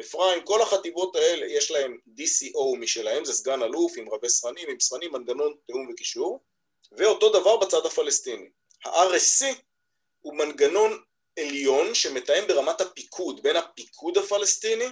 אפרים, 0.00 0.44
כל 0.44 0.62
החטיבות 0.62 1.16
האלה 1.16 1.46
יש 1.46 1.70
להם 1.70 1.98
DCO 2.18 2.78
משלהם, 2.78 3.24
זה 3.24 3.32
סגן 3.32 3.62
אלוף 3.62 3.92
עם 3.96 4.10
רבי 4.10 4.28
סרנים, 4.28 4.68
עם 4.70 4.80
סרנים, 4.80 5.12
מנגנון 5.12 5.54
תיאום 5.66 5.88
וקישור, 5.90 6.40
ואותו 6.92 7.28
דבר 7.40 7.56
בצד 7.56 7.86
הפלסטיני. 7.86 8.48
ה-RSC 8.84 9.44
הוא 10.24 10.34
מנגנון 10.34 11.02
עליון 11.38 11.94
שמתאם 11.94 12.46
ברמת 12.46 12.80
הפיקוד, 12.80 13.42
בין 13.42 13.56
הפיקוד 13.56 14.18
הפלסטיני 14.18 14.88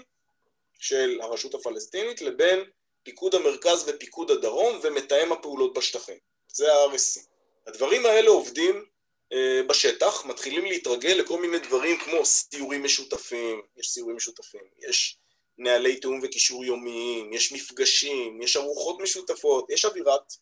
של 0.79 1.19
הרשות 1.23 1.55
הפלסטינית 1.55 2.21
לבין 2.21 2.65
פיקוד 3.03 3.35
המרכז 3.35 3.85
ופיקוד 3.89 4.31
הדרום 4.31 4.81
ומתאם 4.83 5.33
הפעולות 5.33 5.75
בשטחים. 5.75 6.19
זה 6.49 6.73
ה-RSC. 6.73 7.21
הדברים 7.67 8.07
האלה 8.07 8.31
עובדים 8.31 8.85
אה, 9.33 9.61
בשטח, 9.67 10.25
מתחילים 10.25 10.65
להתרגל 10.65 11.12
לכל 11.12 11.41
מיני 11.41 11.59
דברים 11.59 11.99
כמו 11.99 12.25
סיורים 12.25 12.85
משותפים, 12.85 13.62
יש 13.77 13.89
סיורים 13.91 14.17
משותפים, 14.17 14.65
יש 14.89 15.17
נהלי 15.59 15.97
תיאום 15.97 16.21
וקישור 16.23 16.65
יומיים, 16.65 17.33
יש 17.33 17.53
מפגשים, 17.53 18.43
יש 18.43 18.57
ארוחות 18.57 19.01
משותפות, 19.01 19.71
יש 19.71 19.85
אווירת 19.85 20.33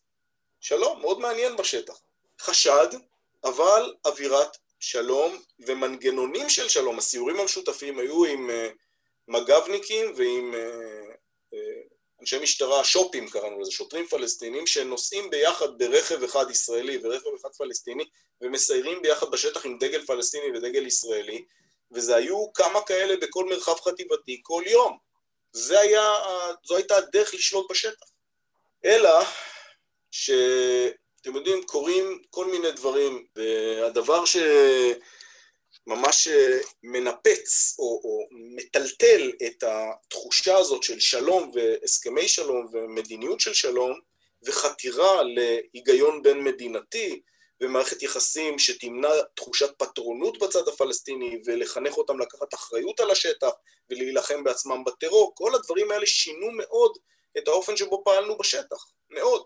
שלום, 0.59 1.01
מאוד 1.01 1.19
מעניין 1.19 1.55
בשטח. 1.55 2.01
חשד, 2.39 2.87
אבל 3.43 3.93
אווירת 4.05 4.57
שלום 4.81 5.41
ומנגנונים 5.59 6.49
של 6.49 6.69
שלום. 6.69 6.97
הסיורים 6.97 7.39
המשותפים 7.39 7.99
היו 7.99 8.25
עם 8.25 8.49
אה, 8.49 8.69
מג"בניקים 9.27 10.13
ועם 10.15 10.53
אה, 10.55 11.13
אה, 11.53 11.81
אנשי 12.21 12.39
משטרה, 12.39 12.83
שופים 12.83 13.29
קראנו 13.29 13.59
לזה, 13.59 13.71
שוטרים 13.71 14.07
פלסטינים, 14.07 14.67
שנוסעים 14.67 15.29
ביחד 15.29 15.77
ברכב 15.77 16.23
אחד 16.23 16.45
ישראלי 16.49 16.97
ורכב 17.03 17.29
אחד 17.41 17.49
פלסטיני 17.57 18.03
ומסיירים 18.41 19.01
ביחד 19.01 19.31
בשטח 19.31 19.65
עם 19.65 19.77
דגל 19.77 20.05
פלסטיני 20.05 20.57
ודגל 20.57 20.87
ישראלי, 20.87 21.45
וזה 21.91 22.15
היו 22.15 22.53
כמה 22.53 22.81
כאלה 22.81 23.17
בכל 23.21 23.45
מרחב 23.45 23.75
חטיבתי 23.75 24.39
כל 24.43 24.63
יום. 24.65 24.97
זה 25.51 25.79
היה, 25.79 26.13
זו 26.63 26.75
הייתה 26.75 26.97
הדרך 26.97 27.33
לשלוט 27.33 27.71
בשטח. 27.71 28.07
אלא 28.85 29.19
ש... 30.11 30.31
אתם 31.21 31.35
יודעים, 31.35 31.63
קורים 31.63 32.21
כל 32.29 32.51
מיני 32.51 32.71
דברים, 32.71 33.25
והדבר 33.35 34.23
שממש 35.85 36.27
מנפץ 36.83 37.75
או, 37.79 38.01
או 38.03 38.27
מטלטל 38.55 39.31
את 39.45 39.63
התחושה 39.63 40.57
הזאת 40.57 40.83
של 40.83 40.99
שלום 40.99 41.51
והסכמי 41.53 42.27
שלום 42.27 42.67
ומדיניות 42.71 43.39
של 43.39 43.53
שלום 43.53 43.99
וחתירה 44.45 45.23
להיגיון 45.23 46.23
בין 46.23 46.43
מדינתי 46.43 47.21
ומערכת 47.61 48.03
יחסים 48.03 48.59
שתמנע 48.59 49.09
תחושת 49.35 49.73
פטרונות 49.77 50.39
בצד 50.39 50.67
הפלסטיני 50.67 51.41
ולחנך 51.45 51.97
אותם 51.97 52.19
לקחת 52.19 52.53
אחריות 52.53 52.99
על 52.99 53.11
השטח 53.11 53.49
ולהילחם 53.89 54.43
בעצמם 54.43 54.83
בטרור, 54.83 55.33
כל 55.35 55.55
הדברים 55.55 55.91
האלה 55.91 56.05
שינו 56.05 56.51
מאוד 56.51 56.97
את 57.37 57.47
האופן 57.47 57.77
שבו 57.77 58.01
פעלנו 58.05 58.37
בשטח, 58.37 58.91
מאוד. 59.09 59.43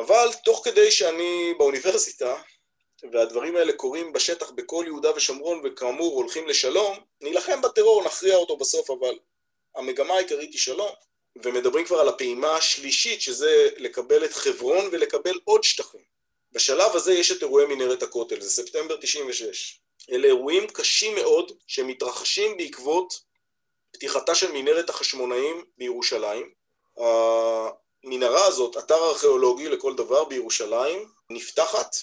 אבל 0.00 0.28
תוך 0.44 0.60
כדי 0.64 0.90
שאני 0.90 1.54
באוניברסיטה, 1.58 2.42
והדברים 3.12 3.56
האלה 3.56 3.72
קורים 3.72 4.12
בשטח 4.12 4.50
בכל 4.50 4.84
יהודה 4.86 5.10
ושומרון, 5.16 5.60
וכאמור 5.64 6.14
הולכים 6.14 6.48
לשלום, 6.48 6.98
נילחם 7.20 7.62
בטרור, 7.62 8.04
נכריע 8.04 8.36
אותו 8.36 8.56
בסוף, 8.56 8.90
אבל 8.90 9.18
המגמה 9.76 10.14
העיקרית 10.14 10.52
היא 10.52 10.60
שלום. 10.60 10.90
ומדברים 11.36 11.84
כבר 11.84 12.00
על 12.00 12.08
הפעימה 12.08 12.56
השלישית, 12.56 13.20
שזה 13.20 13.68
לקבל 13.76 14.24
את 14.24 14.32
חברון 14.32 14.88
ולקבל 14.92 15.38
עוד 15.44 15.64
שטחים. 15.64 16.00
בשלב 16.52 16.96
הזה 16.96 17.12
יש 17.12 17.30
את 17.30 17.42
אירועי 17.42 17.66
מנהרת 17.66 18.02
הכותל, 18.02 18.40
זה 18.40 18.50
ספטמבר 18.50 18.96
96. 18.96 19.80
אלה 20.10 20.26
אירועים 20.26 20.66
קשים 20.66 21.14
מאוד 21.14 21.52
שמתרחשים 21.66 22.56
בעקבות 22.56 23.20
פתיחתה 23.92 24.34
של 24.34 24.52
מנהרת 24.52 24.90
החשמונאים 24.90 25.64
בירושלים. 25.78 26.50
המנהרה 28.22 28.46
הזאת, 28.46 28.76
אתר 28.76 28.94
ארכיאולוגי 28.94 29.68
לכל 29.68 29.94
דבר 29.94 30.24
בירושלים, 30.24 31.08
נפתחת, 31.30 31.96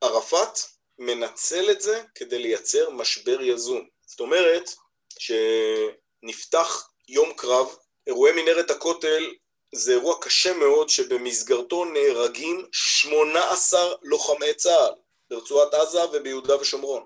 ערפאת 0.00 0.58
מנצל 0.98 1.70
את 1.70 1.80
זה 1.80 2.02
כדי 2.14 2.38
לייצר 2.38 2.90
משבר 2.90 3.42
יזום. 3.42 3.86
זאת 4.06 4.20
אומרת 4.20 4.70
שנפתח 5.18 6.88
יום 7.08 7.32
קרב, 7.32 7.76
אירועי 8.06 8.32
מנהרת 8.32 8.70
הכותל 8.70 9.34
זה 9.74 9.92
אירוע 9.92 10.20
קשה 10.20 10.52
מאוד 10.52 10.88
שבמסגרתו 10.88 11.84
נהרגים 11.84 12.66
18 12.72 13.80
לוחמי 14.02 14.54
צה"ל 14.54 14.94
ברצועת 15.30 15.74
עזה 15.74 16.04
וביהודה 16.12 16.60
ושומרון. 16.60 17.04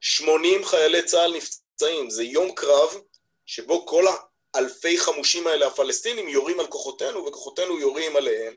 80 0.00 0.64
חיילי 0.64 1.02
צה"ל 1.02 1.36
נפצעים, 1.36 2.10
זה 2.10 2.24
יום 2.24 2.54
קרב 2.54 3.00
שבו 3.46 3.86
כל 3.86 4.04
האלפי 4.54 4.98
חמושים 4.98 5.46
האלה 5.46 5.66
הפלסטינים 5.66 6.28
יורים 6.28 6.60
על 6.60 6.66
כוחותינו 6.66 7.26
וכוחותינו 7.26 7.80
יורים 7.80 8.16
עליהם. 8.16 8.54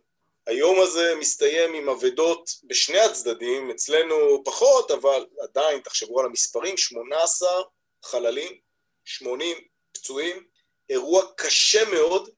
היום 0.48 0.82
הזה 0.82 1.16
מסתיים 1.16 1.74
עם 1.74 1.90
אבדות 1.90 2.50
בשני 2.64 3.00
הצדדים, 3.00 3.72
אצלנו 3.72 4.44
פחות, 4.46 4.92
אבל 4.92 5.25
עדיין 5.42 5.80
תחשבו 5.80 6.20
על 6.20 6.25
המספרים, 6.25 6.78
18 6.78 7.50
חללים, 8.04 8.52
80 9.06 9.58
פצועים, 9.92 10.44
אירוע 10.90 11.24
קשה 11.36 11.86
מאוד, 11.86 12.30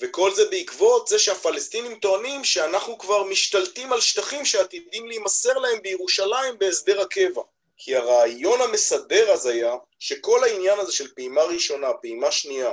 וכל 0.00 0.34
זה 0.34 0.48
בעקבות 0.50 1.08
זה 1.08 1.18
שהפלסטינים 1.18 1.98
טוענים 1.98 2.44
שאנחנו 2.44 2.98
כבר 2.98 3.24
משתלטים 3.24 3.92
על 3.92 4.00
שטחים 4.00 4.44
שעתידים 4.44 5.06
להימסר 5.08 5.58
להם 5.58 5.82
בירושלים 5.82 6.58
בהסדר 6.58 7.00
הקבע. 7.00 7.42
כי 7.76 7.96
הרעיון 7.96 8.60
המסדר 8.60 9.32
אז 9.32 9.46
היה 9.46 9.74
שכל 9.98 10.44
העניין 10.44 10.78
הזה 10.78 10.92
של 10.92 11.14
פעימה 11.14 11.42
ראשונה, 11.42 11.92
פעימה 11.92 12.32
שנייה, 12.32 12.72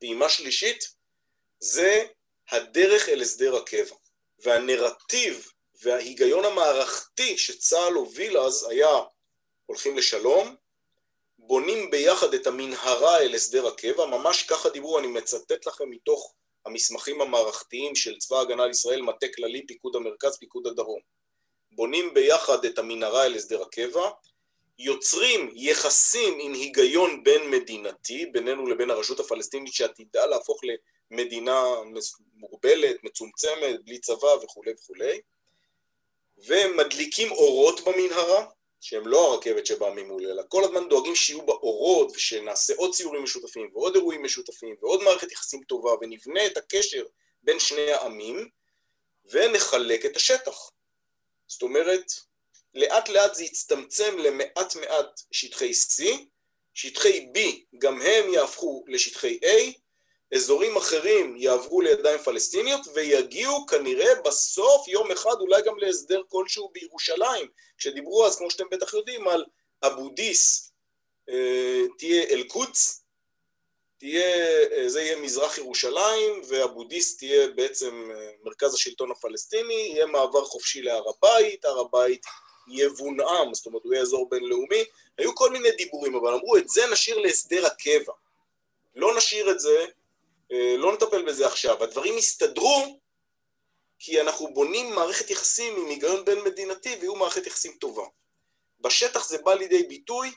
פעימה 0.00 0.28
שלישית, 0.28 0.84
זה 1.58 2.06
הדרך 2.50 3.08
אל 3.08 3.22
הסדר 3.22 3.56
הקבע. 3.56 3.94
והנרטיב 4.44 5.48
וההיגיון 5.82 6.44
המערכתי 6.44 7.38
שצה"ל 7.38 7.94
הוביל 7.94 8.38
אז 8.38 8.66
היה 8.70 8.88
הולכים 9.66 9.98
לשלום, 9.98 10.56
בונים 11.38 11.90
ביחד 11.90 12.34
את 12.34 12.46
המנהרה 12.46 13.18
אל 13.18 13.34
הסדר 13.34 13.66
הקבע, 13.66 14.06
ממש 14.06 14.42
ככה 14.42 14.68
דיברו, 14.68 14.98
אני 14.98 15.06
מצטט 15.06 15.66
לכם 15.66 15.90
מתוך 15.90 16.34
המסמכים 16.66 17.20
המערכתיים 17.20 17.96
של 17.96 18.18
צבא 18.18 18.36
ההגנה 18.36 18.66
לישראל, 18.66 19.02
מטה 19.02 19.26
כללי, 19.36 19.66
פיקוד 19.66 19.96
המרכז, 19.96 20.38
פיקוד 20.38 20.66
הדרום. 20.66 21.00
בונים 21.72 22.14
ביחד 22.14 22.64
את 22.64 22.78
המנהרה 22.78 23.26
אל 23.26 23.34
הסדר 23.34 23.62
הקבע, 23.62 24.10
יוצרים 24.78 25.50
יחסים 25.54 26.38
עם 26.40 26.52
היגיון 26.52 27.24
בין 27.24 27.50
מדינתי, 27.50 28.26
בינינו 28.26 28.66
לבין 28.66 28.90
הרשות 28.90 29.20
הפלסטינית 29.20 29.74
שעתידה 29.74 30.26
להפוך 30.26 30.60
למדינה 31.10 31.64
מוגבלת, 32.34 32.96
מצומצמת, 33.04 33.84
בלי 33.84 33.98
צבא 33.98 34.34
וכולי 34.42 34.72
וכולי, 34.72 35.20
ומדליקים 36.38 37.32
אורות 37.32 37.80
במנהרה, 37.80 38.46
שהם 38.80 39.06
לא 39.06 39.32
הרכבת 39.32 39.66
שבאה 39.66 39.94
ממול, 39.94 40.26
אלא 40.26 40.42
כל 40.48 40.64
הזמן 40.64 40.88
דואגים 40.88 41.14
שיהיו 41.14 41.46
בה 41.46 41.52
אורות, 41.52 42.12
ושנעשה 42.16 42.74
עוד 42.76 42.94
ציורים 42.94 43.22
משותפים, 43.22 43.70
ועוד 43.72 43.94
אירועים 43.94 44.22
משותפים, 44.22 44.76
ועוד 44.80 45.02
מערכת 45.02 45.32
יחסים 45.32 45.62
טובה, 45.62 45.90
ונבנה 46.00 46.46
את 46.46 46.56
הקשר 46.56 47.04
בין 47.42 47.58
שני 47.58 47.92
העמים, 47.92 48.48
ונחלק 49.24 50.06
את 50.06 50.16
השטח. 50.16 50.70
זאת 51.46 51.62
אומרת, 51.62 52.12
לאט 52.74 53.08
לאט 53.08 53.34
זה 53.34 53.44
יצטמצם 53.44 54.18
למעט 54.18 54.76
מעט 54.76 55.20
שטחי 55.32 55.70
C, 55.70 56.04
שטחי 56.74 57.26
B 57.34 57.38
גם 57.78 58.02
הם 58.02 58.32
יהפכו 58.32 58.84
לשטחי 58.88 59.38
A, 59.44 59.72
אזורים 60.34 60.76
אחרים 60.76 61.36
יעברו 61.36 61.80
לידיים 61.80 62.18
פלסטיניות 62.18 62.80
ויגיעו 62.94 63.66
כנראה 63.66 64.14
בסוף 64.24 64.88
יום 64.88 65.12
אחד 65.12 65.34
אולי 65.40 65.62
גם 65.62 65.78
להסדר 65.78 66.22
כלשהו 66.28 66.70
בירושלים, 66.72 67.46
כשדיברו 67.78 68.26
אז 68.26 68.36
כמו 68.36 68.50
שאתם 68.50 68.64
בטח 68.70 68.94
יודעים 68.94 69.28
על 69.28 69.44
אבו 69.82 70.08
דיס 70.08 70.72
אה, 71.28 71.82
תהיה 71.98 72.22
אל-קודס, 72.30 73.04
תהיה, 73.98 74.36
אה, 74.72 74.88
זה 74.88 75.02
יהיה 75.02 75.16
מזרח 75.16 75.58
ירושלים 75.58 76.42
ואבו 76.48 76.84
דיס 76.84 77.16
תהיה 77.16 77.48
בעצם 77.48 78.10
אה, 78.10 78.30
מרכז 78.42 78.74
השלטון 78.74 79.10
הפלסטיני, 79.10 79.74
יהיה 79.74 80.06
מעבר 80.06 80.44
חופשי 80.44 80.82
להר 80.82 81.04
הבית, 81.08 81.64
הר 81.64 81.80
הבית 81.80 82.26
יבונעם, 82.68 83.54
זאת 83.54 83.66
אומרת 83.66 83.84
הוא 83.84 83.92
יהיה 83.92 84.02
אזור 84.02 84.28
בינלאומי, 84.28 84.84
היו 85.18 85.34
כל 85.34 85.50
מיני 85.50 85.70
דיבורים, 85.70 86.14
אבל 86.14 86.34
אמרו 86.34 86.56
את 86.56 86.68
זה 86.68 86.82
נשאיר 86.92 87.18
להסדר 87.18 87.66
הקבע, 87.66 88.12
לא 88.94 89.16
נשאיר 89.16 89.50
את 89.50 89.60
זה, 89.60 89.86
אה, 90.52 90.76
לא 90.78 90.92
נטפל 90.92 91.22
בזה 91.22 91.46
עכשיו. 91.46 91.82
הדברים 91.82 92.18
יסתדרו 92.18 92.98
כי 93.98 94.20
אנחנו 94.20 94.54
בונים 94.54 94.94
מערכת 94.94 95.30
יחסים 95.30 95.76
עם 95.76 95.86
היגיון 95.86 96.24
בין 96.24 96.40
מדינתי 96.44 96.96
ויהיו 97.00 97.14
מערכת 97.14 97.46
יחסים 97.46 97.72
טובה. 97.72 98.04
בשטח 98.80 99.28
זה 99.28 99.38
בא 99.38 99.54
לידי 99.54 99.82
ביטוי 99.82 100.30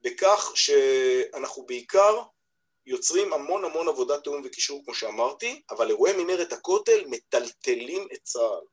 בכך 0.00 0.52
שאנחנו 0.54 1.66
בעיקר 1.66 2.22
יוצרים 2.86 3.32
המון 3.32 3.64
המון 3.64 3.88
עבודת 3.88 4.22
תיאום 4.22 4.42
וקישור 4.44 4.82
כמו 4.84 4.94
שאמרתי, 4.94 5.62
אבל 5.70 5.88
אירועי 5.88 6.12
מנהרת 6.12 6.52
הכותל 6.52 7.04
מטלטלים 7.06 8.08
את 8.12 8.18
צה"ל. 8.22 8.64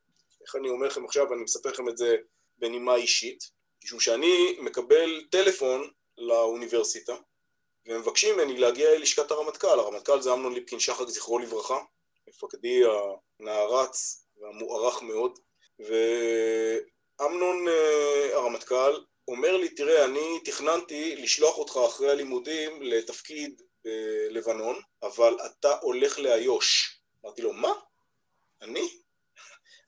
איך 0.41 0.55
אני 0.55 0.69
אומר 0.69 0.87
לכם 0.87 1.05
עכשיו, 1.05 1.33
אני 1.33 1.43
מספר 1.43 1.69
לכם 1.69 1.89
את 1.89 1.97
זה 1.97 2.15
בנימה 2.59 2.95
אישית, 2.95 3.43
משום 3.83 3.99
שאני 3.99 4.57
מקבל 4.59 5.23
טלפון 5.31 5.89
לאוניברסיטה, 6.17 7.15
ומבקשים 7.87 8.35
ממני 8.35 8.57
להגיע 8.57 8.91
ללשכת 8.91 9.31
הרמטכ"ל, 9.31 9.79
הרמטכ"ל 9.79 10.21
זה 10.21 10.33
אמנון 10.33 10.53
ליפקין 10.53 10.79
שחק 10.79 11.07
זכרו 11.07 11.39
לברכה, 11.39 11.79
מפקדי 12.27 12.81
הנערץ 13.39 14.25
והמוערך 14.37 15.01
מאוד, 15.01 15.39
ואמנון 15.79 17.67
אה, 17.67 18.35
הרמטכ"ל 18.35 19.03
אומר 19.27 19.57
לי, 19.57 19.69
תראה, 19.69 20.05
אני 20.05 20.39
תכננתי 20.45 21.15
לשלוח 21.15 21.57
אותך 21.57 21.79
אחרי 21.87 22.11
הלימודים 22.11 22.81
לתפקיד 22.81 23.61
בלבנון, 23.85 24.75
אבל 25.03 25.37
אתה 25.45 25.77
הולך 25.81 26.19
לאיו"ש. 26.19 26.99
אמרתי 27.25 27.41
לו, 27.41 27.53
מה? 27.53 27.73
אני? 28.61 28.89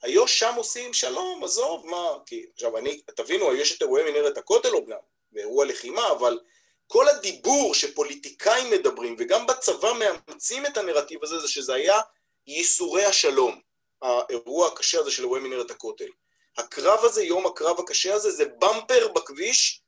איו"ש 0.03 0.39
שם 0.39 0.53
עושים 0.57 0.93
שלום, 0.93 1.43
עזוב, 1.43 1.87
מה? 1.87 2.07
כי, 2.25 2.45
עכשיו, 2.53 2.77
אני, 2.77 3.01
תבינו, 3.15 3.55
יש 3.55 3.77
את 3.77 3.81
אירועי 3.81 4.11
מנהרת 4.11 4.37
הכותל 4.37 4.69
אומנם, 4.69 4.97
באירוע 5.31 5.65
לחימה, 5.65 6.11
אבל 6.11 6.39
כל 6.87 7.09
הדיבור 7.09 7.73
שפוליטיקאים 7.75 8.71
מדברים, 8.71 9.15
וגם 9.19 9.47
בצבא 9.47 9.93
מאמצים 9.93 10.65
את 10.65 10.77
הנרטיב 10.77 11.23
הזה, 11.23 11.39
זה 11.39 11.47
שזה 11.47 11.73
היה 11.73 11.99
ייסורי 12.47 13.05
השלום, 13.05 13.61
האירוע 14.01 14.67
הקשה 14.67 14.99
הזה 14.99 15.11
של 15.11 15.23
אירועי 15.23 15.41
מנהרת 15.41 15.71
הכותל. 15.71 16.09
הקרב 16.57 17.05
הזה, 17.05 17.23
יום 17.23 17.45
הקרב 17.45 17.79
הקשה 17.79 18.13
הזה, 18.13 18.31
זה 18.31 18.45
במפר 18.45 19.07
בכביש 19.07 19.81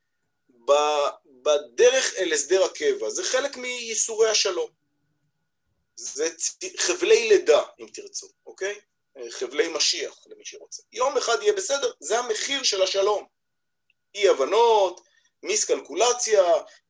בדרך 1.26 2.14
אל 2.18 2.34
הסדר 2.34 2.64
הקבע. 2.64 3.10
זה 3.10 3.24
חלק 3.24 3.58
מייסורי 3.58 4.30
השלום. 4.30 4.70
זה 5.96 6.30
חבלי 6.78 7.30
לידה, 7.30 7.62
אם 7.80 7.88
תרצו, 7.94 8.28
אוקיי? 8.46 8.80
חבלי 9.30 9.68
משיח, 9.68 10.24
למי 10.26 10.46
שרוצה. 10.46 10.84
יום 10.92 11.18
אחד 11.18 11.38
יהיה 11.42 11.54
בסדר, 11.54 11.92
זה 12.00 12.20
המחיר 12.20 12.64
של 12.64 12.82
השלום. 12.82 13.26
אי 14.16 14.30
הבנות, 14.30 15.02
מיסקלקולציה, 15.44 16.44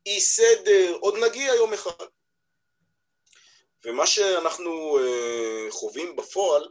אי 0.06 0.22
סדר, 0.22 0.98
עוד 1.00 1.16
נגיע 1.18 1.56
יום 1.56 1.74
אחד. 1.74 2.06
ומה 3.86 4.08
שאנחנו 4.08 5.00
uh, 5.00 5.72
חווים 5.72 6.16
בפועל 6.16 6.68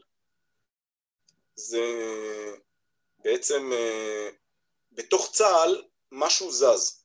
זה 1.55 1.81
בעצם 3.19 3.73
uh, 3.73 4.35
בתוך 4.93 5.31
צה"ל 5.33 5.85
משהו 6.13 6.51
זז. 6.51 7.05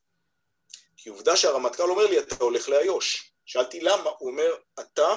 כי 0.97 1.09
עובדה 1.09 1.37
שהרמטכ"ל 1.37 1.89
אומר 1.89 2.05
לי, 2.05 2.19
אתה 2.19 2.43
הולך 2.43 2.69
לאיו"ש. 2.69 3.31
שאלתי 3.45 3.79
למה, 3.79 4.09
הוא 4.19 4.29
אומר, 4.29 4.55
אתה 4.79 5.15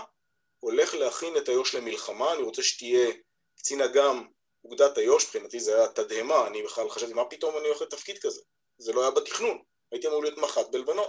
הולך 0.60 0.94
להכין 0.94 1.36
את 1.36 1.48
איו"ש 1.48 1.74
למלחמה, 1.74 2.32
אני 2.32 2.42
רוצה 2.42 2.62
שתהיה 2.62 3.12
קצין 3.56 3.80
אג"ם 3.80 4.24
אוגדת 4.64 4.98
איו"ש, 4.98 5.24
מבחינתי 5.24 5.60
זה 5.60 5.76
היה 5.76 5.88
תדהמה, 5.88 6.46
אני 6.46 6.62
בכלל 6.62 6.90
חשבתי, 6.90 7.12
מה 7.12 7.24
פתאום 7.24 7.56
אני 7.58 7.68
הולך 7.68 7.82
לתפקיד 7.82 8.18
כזה? 8.18 8.40
זה 8.78 8.92
לא 8.92 9.02
היה 9.02 9.10
בתכנון, 9.10 9.58
הייתי 9.92 10.08
אמור 10.08 10.22
להיות 10.22 10.38
מח"ט 10.38 10.66
בלבנון. 10.70 11.08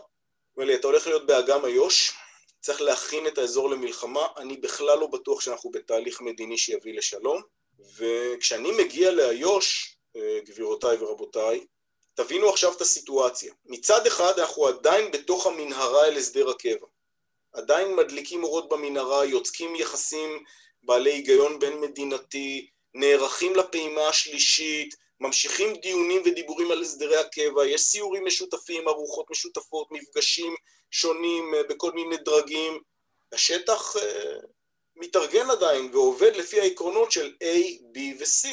אומר 0.58 0.68
לי, 0.68 0.76
אתה 0.76 0.88
הולך 0.88 1.08
להיות 1.08 1.26
באג"ם 1.26 1.66
איו"ש, 1.66 2.12
צריך 2.62 2.82
להכין 2.82 3.28
את 3.28 3.38
האזור 3.38 3.70
למלחמה, 3.70 4.28
אני 4.38 4.58
בכלל 4.58 5.00
לא 5.00 5.08
בטוח 5.08 5.42
שאנחנו 5.42 5.72
בתהליך 5.72 6.22
מדיני 6.22 6.58
שיביא 6.58 6.98
לשלום, 6.98 7.42
וכשאני 7.98 8.72
מגיע 8.72 9.12
לאיו"ש, 9.12 9.96
אה, 10.16 10.40
גבירותיי 10.46 10.98
ורבותיי, 10.98 11.66
תבינו 12.14 12.50
עכשיו 12.50 12.74
את 12.74 12.82
הסיטואציה. 12.82 13.54
מצד 13.66 14.08
אחד 14.08 14.40
אנחנו 14.40 14.68
עדיין 14.68 15.12
בתוך 15.12 15.48
המנהרה 15.48 16.06
אל 16.06 16.18
הסדר 16.18 16.50
הקבע. 16.50 16.88
עדיין 17.54 17.96
מדליקים 17.96 18.44
אורות 18.44 18.70
במנהרה, 18.70 19.26
יוצקים 19.26 19.76
יחסים 19.76 20.44
בעלי 20.84 21.12
היגיון 21.12 21.60
בין 21.60 21.82
מדינתי, 21.82 22.70
נערכים 22.94 23.56
לפעימה 23.56 24.08
השלישית, 24.08 24.96
ממשיכים 25.20 25.76
דיונים 25.76 26.22
ודיבורים 26.26 26.72
על 26.72 26.82
הסדרי 26.82 27.18
הקבע, 27.18 27.66
יש 27.66 27.82
סיורים 27.82 28.26
משותפים, 28.26 28.88
ארוחות 28.88 29.32
משותפות, 29.32 29.88
מפגשים 29.92 30.56
שונים 30.92 31.54
אה, 31.56 31.64
בכל 31.64 31.92
מיני 31.92 32.18
דרגים. 32.18 32.82
השטח 33.34 33.96
uh, 33.96 34.00
מתארגן 34.96 35.50
עדיין 35.50 35.90
ועובד 35.94 36.36
לפי 36.36 36.62
העקרונות 36.62 37.12
של 37.12 37.36
A, 37.44 37.56
B 37.96 38.00
ו-C. 38.20 38.48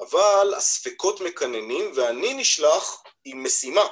אבל 0.00 0.54
הספקות 0.56 1.20
מקננים 1.20 1.92
ואני 1.94 2.34
נשלח 2.34 3.02
עם 3.24 3.44
משימה. 3.44 3.86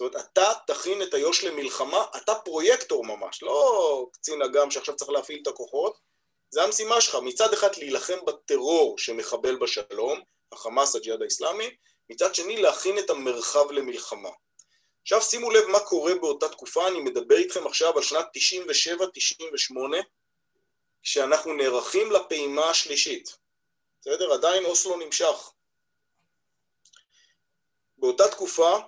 זאת 0.00 0.14
אומרת, 0.14 0.26
אתה 0.32 0.52
תכין 0.66 1.02
את 1.02 1.14
איו"ש 1.14 1.44
למלחמה, 1.44 2.04
אתה 2.16 2.34
פרויקטור 2.34 3.04
ממש, 3.04 3.42
לא 3.42 4.06
קצין 4.12 4.42
אג"ם 4.42 4.70
שעכשיו 4.70 4.96
צריך 4.96 5.10
להפעיל 5.10 5.38
את 5.42 5.46
הכוחות, 5.46 5.98
זה 6.50 6.62
המשימה 6.62 7.00
שלך, 7.00 7.14
מצד 7.14 7.52
אחד 7.52 7.76
להילחם 7.76 8.24
בטרור 8.26 8.98
שמחבל 8.98 9.56
בשלום, 9.56 10.20
החמאס, 10.52 10.96
הג'יהאד 10.96 11.22
האיסלאמי, 11.22 11.76
מצד 12.10 12.34
שני 12.34 12.62
להכין 12.62 12.98
את 12.98 13.10
המרחב 13.10 13.70
למלחמה. 13.70 14.28
עכשיו 15.02 15.22
שימו 15.22 15.50
לב 15.50 15.66
מה 15.66 15.80
קורה 15.80 16.14
באותה 16.14 16.48
תקופה, 16.48 16.88
אני 16.88 17.00
מדבר 17.00 17.36
איתכם 17.36 17.66
עכשיו 17.66 17.96
על 17.96 18.02
שנת 18.02 18.26
97-98, 18.36 19.96
כשאנחנו 21.02 21.52
נערכים 21.52 22.12
לפעימה 22.12 22.70
השלישית. 22.70 23.36
בסדר? 24.00 24.32
עדיין 24.32 24.64
אוסלו 24.64 24.96
נמשך. 24.96 25.50
באותה 27.98 28.28
תקופה 28.28 28.78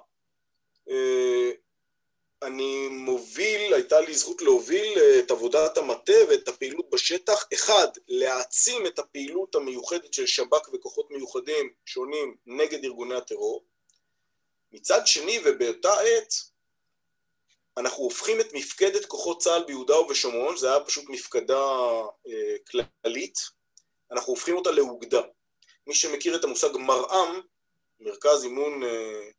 אני 2.42 2.88
מוביל, 2.88 3.74
הייתה 3.74 4.00
לי 4.00 4.14
זכות 4.14 4.42
להוביל 4.42 4.98
אה, 4.98 5.18
את 5.18 5.30
עבודת 5.30 5.78
המטה 5.78 6.12
ואת 6.28 6.48
הפעילות 6.48 6.90
בשטח. 6.90 7.44
אחד, 7.54 7.88
להעצים 8.08 8.86
את 8.86 8.98
הפעילות 8.98 9.54
המיוחדת 9.54 10.14
של 10.14 10.26
שב"כ 10.26 10.68
וכוחות 10.74 11.10
מיוחדים 11.10 11.72
שונים 11.86 12.36
נגד 12.46 12.84
ארגוני 12.84 13.14
הטרור. 13.14 13.64
מצד 14.72 15.06
שני, 15.06 15.38
ובאותה 15.44 15.92
עת, 15.92 16.34
אנחנו 17.76 18.04
הופכים 18.04 18.40
את 18.40 18.52
מפקדת 18.52 19.06
כוחות 19.06 19.42
צה"ל 19.42 19.64
ביהודה 19.64 20.00
ובשומרון, 20.00 20.56
זה 20.56 20.70
היה 20.70 20.84
פשוט 20.84 21.04
מפקדה 21.08 21.62
אה, 22.26 22.56
כללית, 22.70 23.38
אנחנו 24.10 24.32
הופכים 24.32 24.56
אותה 24.56 24.70
לאוגדה. 24.70 25.22
מי 25.86 25.94
שמכיר 25.94 26.36
את 26.36 26.44
המושג 26.44 26.76
מרעם, 26.76 27.40
מרכז 28.00 28.44
אימון 28.44 28.82
אה, 28.82 29.30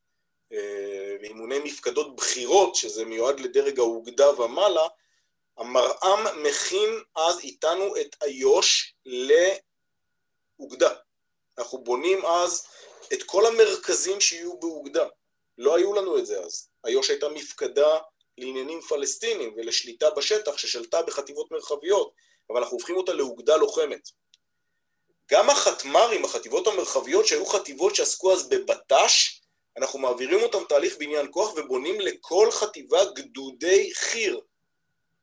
אה, 0.54 1.16
ואימוני 1.22 1.60
מפקדות 1.60 2.16
בחירות, 2.16 2.76
שזה 2.76 3.06
מיועד 3.06 3.40
לדרג 3.40 3.80
האוגדה 3.80 4.42
ומעלה, 4.42 4.88
המרעם 5.58 6.44
מכין 6.44 6.90
אז 7.16 7.40
איתנו 7.40 7.98
את 7.98 8.16
איו"ש 8.24 8.94
לאוגדה. 10.60 10.94
אנחנו 11.58 11.78
בונים 11.78 12.26
אז 12.26 12.68
את 13.14 13.24
כל 13.24 13.46
המרכזים 13.46 14.22
שיהיו 14.22 14.60
באוגדה. 14.60 15.08
לא 15.58 15.76
היו 15.76 15.94
לנו 15.94 16.18
את 16.18 16.26
זה 16.26 16.40
אז. 16.40 16.70
איו"ש 16.86 17.10
הייתה 17.10 17.30
מפקדה 17.30 17.98
לעניינים 18.38 18.82
פלסטינים 18.82 19.54
ולשליטה 19.58 20.10
בשטח 20.10 20.58
ששלטה 20.58 21.02
בחטיבות 21.02 21.52
מרחביות, 21.52 22.12
אבל 22.50 22.58
אנחנו 22.58 22.78
הופכים 22.78 22.96
אותה 22.96 23.14
לאוגדה 23.14 23.58
לוחמת. 23.58 24.10
גם 25.32 25.50
החטמ"רים, 25.50 26.26
החטיבות 26.26 26.68
המרחביות, 26.68 27.28
שהיו 27.28 27.46
חטיבות 27.46 27.96
שעסקו 27.96 28.34
אז 28.34 28.50
בבט"ש, 28.50 29.42
אנחנו 29.78 30.00
מעבירים 30.00 30.40
אותם 30.44 30.64
תהליך 30.70 30.98
בניין 30.98 31.28
כוח 31.32 31.54
ובונים 31.58 32.00
לכל 32.00 32.52
חטיבה 32.52 33.06
גדודי 33.16 33.94
חי"ר 33.94 34.40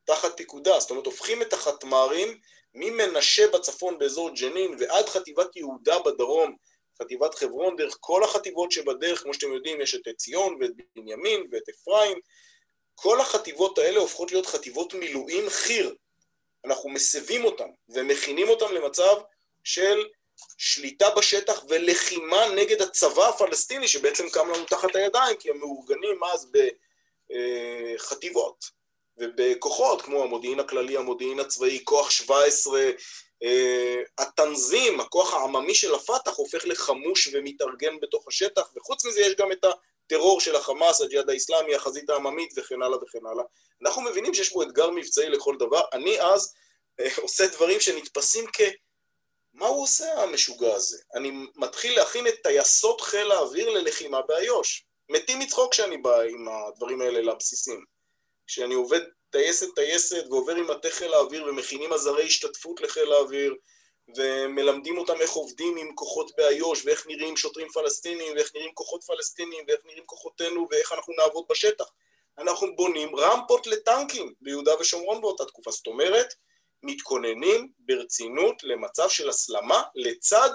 תחת 0.05 0.37
פיקודה. 0.37 0.79
זאת 0.79 0.89
אומרת, 0.89 1.05
הופכים 1.05 1.41
את 1.41 1.53
החטמ"רים 1.53 2.37
ממנשה 2.73 3.47
בצפון 3.47 3.99
באזור 3.99 4.29
ג'נין 4.29 4.75
ועד 4.79 5.09
חטיבת 5.09 5.55
יהודה 5.55 5.99
בדרום, 5.99 6.55
חטיבת 7.01 7.35
חברון, 7.35 7.75
דרך 7.75 7.97
כל 7.99 8.23
החטיבות 8.23 8.71
שבדרך, 8.71 9.23
כמו 9.23 9.33
שאתם 9.33 9.53
יודעים, 9.53 9.81
יש 9.81 9.95
את 9.95 10.15
ציון 10.17 10.57
ואת 10.61 10.71
בנימין 10.95 11.47
ואת 11.51 11.69
אפרים, 11.69 12.17
כל 12.95 13.21
החטיבות 13.21 13.77
האלה 13.77 13.99
הופכות 13.99 14.31
להיות 14.31 14.45
חטיבות 14.45 14.93
מילואים 14.93 15.49
חי"ר. 15.49 15.93
אנחנו 16.65 16.89
מסבים 16.89 17.45
אותם 17.45 17.69
ומכינים 17.89 18.49
אותם 18.49 18.73
למצב 18.73 19.15
של 19.63 20.03
שליטה 20.57 21.09
בשטח 21.09 21.63
ולחימה 21.69 22.47
נגד 22.49 22.81
הצבא 22.81 23.27
הפלסטיני 23.29 23.87
שבעצם 23.87 24.29
קם 24.29 24.49
לנו 24.49 24.65
תחת 24.65 24.95
הידיים 24.95 25.37
כי 25.37 25.49
הם 25.49 25.57
מאורגנים 25.57 26.23
אז 26.23 26.51
בחטיבות 27.31 28.65
ובכוחות 29.17 30.01
כמו 30.01 30.23
המודיעין 30.23 30.59
הכללי, 30.59 30.97
המודיעין 30.97 31.39
הצבאי, 31.39 31.81
כוח 31.83 32.09
17, 32.09 32.91
התנזים, 34.17 34.99
הכוח 34.99 35.33
העממי 35.33 35.75
של 35.75 35.95
הפת"ח 35.95 36.35
הופך 36.35 36.65
לחמוש 36.65 37.29
ומתארגן 37.33 37.99
בתוך 38.01 38.27
השטח 38.27 38.69
וחוץ 38.75 39.05
מזה 39.05 39.21
יש 39.21 39.35
גם 39.35 39.51
את 39.51 39.65
הטרור 39.65 40.41
של 40.41 40.55
החמאס, 40.55 41.01
הג'יהאד 41.01 41.29
האיסלאמי, 41.29 41.75
החזית 41.75 42.09
העממית 42.09 42.53
וכן 42.57 42.81
הלאה 42.81 43.03
וכן 43.03 43.19
הלאה. 43.31 43.43
אנחנו 43.81 44.01
מבינים 44.01 44.33
שיש 44.33 44.49
פה 44.49 44.63
אתגר 44.63 44.89
מבצעי 44.89 45.29
לכל 45.29 45.55
דבר. 45.59 45.81
אני 45.93 46.21
אז 46.21 46.53
עושה 47.21 47.47
דברים 47.47 47.79
שנתפסים 47.79 48.45
כ... 48.53 48.61
מה 49.61 49.67
הוא 49.67 49.83
עושה 49.83 50.23
המשוגע 50.23 50.73
הזה? 50.73 50.97
אני 51.15 51.31
מתחיל 51.55 51.95
להכין 51.95 52.27
את 52.27 52.33
טייסות 52.43 53.01
חיל 53.01 53.31
האוויר 53.31 53.69
ללחימה 53.69 54.21
באיו"ש. 54.21 54.83
מתים 55.09 55.39
מצחוק 55.39 55.71
כשאני 55.71 55.97
בא 55.97 56.21
עם 56.21 56.47
הדברים 56.49 57.01
האלה 57.01 57.21
לבסיסים. 57.21 57.85
כשאני 58.47 58.73
עובד 58.73 58.99
טייסת 59.29 59.75
טייסת 59.75 60.23
ועובר 60.29 60.55
עם 60.55 60.67
מטה 60.71 60.89
חיל 60.89 61.13
האוויר 61.13 61.45
ומכינים 61.45 61.93
עזרי 61.93 62.25
השתתפות 62.25 62.81
לחיל 62.81 63.11
האוויר 63.11 63.55
ומלמדים 64.17 64.97
אותם 64.97 65.21
איך 65.21 65.31
עובדים 65.31 65.77
עם 65.77 65.95
כוחות 65.95 66.31
באיו"ש 66.37 66.85
ואיך 66.85 67.07
נראים 67.07 67.37
שוטרים 67.37 67.69
פלסטינים 67.69 68.35
ואיך 68.35 68.51
נראים 68.55 68.71
כוחות 68.73 69.03
פלסטינים 69.03 69.65
ואיך 69.67 69.79
נראים 69.85 70.03
כוחותינו 70.05 70.67
ואיך 70.71 70.91
אנחנו 70.91 71.13
נעבוד 71.13 71.45
בשטח. 71.49 71.85
אנחנו 72.37 72.75
בונים 72.75 73.15
רמפות 73.15 73.67
לטנקים 73.67 74.33
ביהודה 74.41 74.71
ושומרון 74.79 75.21
באותה 75.21 75.45
תקופה. 75.45 75.71
זאת 75.71 75.87
אומרת, 75.87 76.33
מתכוננים 76.83 77.71
ברצינות 77.79 78.63
למצב 78.63 79.09
של 79.09 79.29
הסלמה 79.29 79.83
לצד 79.95 80.49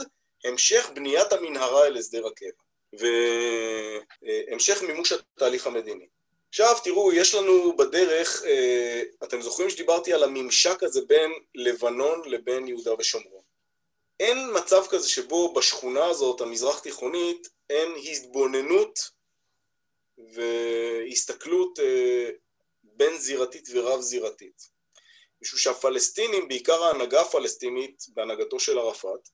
המשך 0.45 0.91
בניית 0.95 1.33
המנהרה 1.33 1.87
אל 1.87 1.97
הסדר 1.97 2.27
הקבע 2.27 2.63
והמשך 2.93 4.83
מימוש 4.83 5.13
התהליך 5.13 5.67
המדיני. 5.67 6.07
עכשיו 6.49 6.77
תראו, 6.85 7.13
יש 7.13 7.35
לנו 7.35 7.77
בדרך, 7.77 8.43
אה, 8.47 9.03
אתם 9.25 9.43
זוכרים 9.43 9.71
שדיברתי 9.71 10.13
על 10.13 10.23
הממשק 10.23 10.83
הזה 10.83 11.01
בין 11.07 11.33
לבנון 11.55 12.23
לבין 12.27 12.69
יהודה 12.69 12.95
ושומרון. 12.99 13.43
אין 14.21 14.39
מצב 14.55 14.85
כזה 14.91 15.09
שבו 15.09 15.55
בשכונה 15.55 16.05
הזאת, 16.05 16.41
המזרח 16.41 16.79
תיכונית, 16.79 17.49
אין 17.71 17.93
התבוננות 18.11 19.11
והסתכלות 20.19 21.79
אה, 21.81 22.31
בין 22.83 23.19
זירתית 23.19 23.69
ורב 23.73 24.01
זירתית. 24.01 24.76
משום 25.43 25.59
שהפלסטינים, 25.59 26.49
בעיקר 26.49 26.85
ההנהגה 26.85 27.21
הפלסטינית 27.21 28.05
בהנהגתו 28.09 28.61
של 28.61 28.79
ערפאת, 28.79 29.29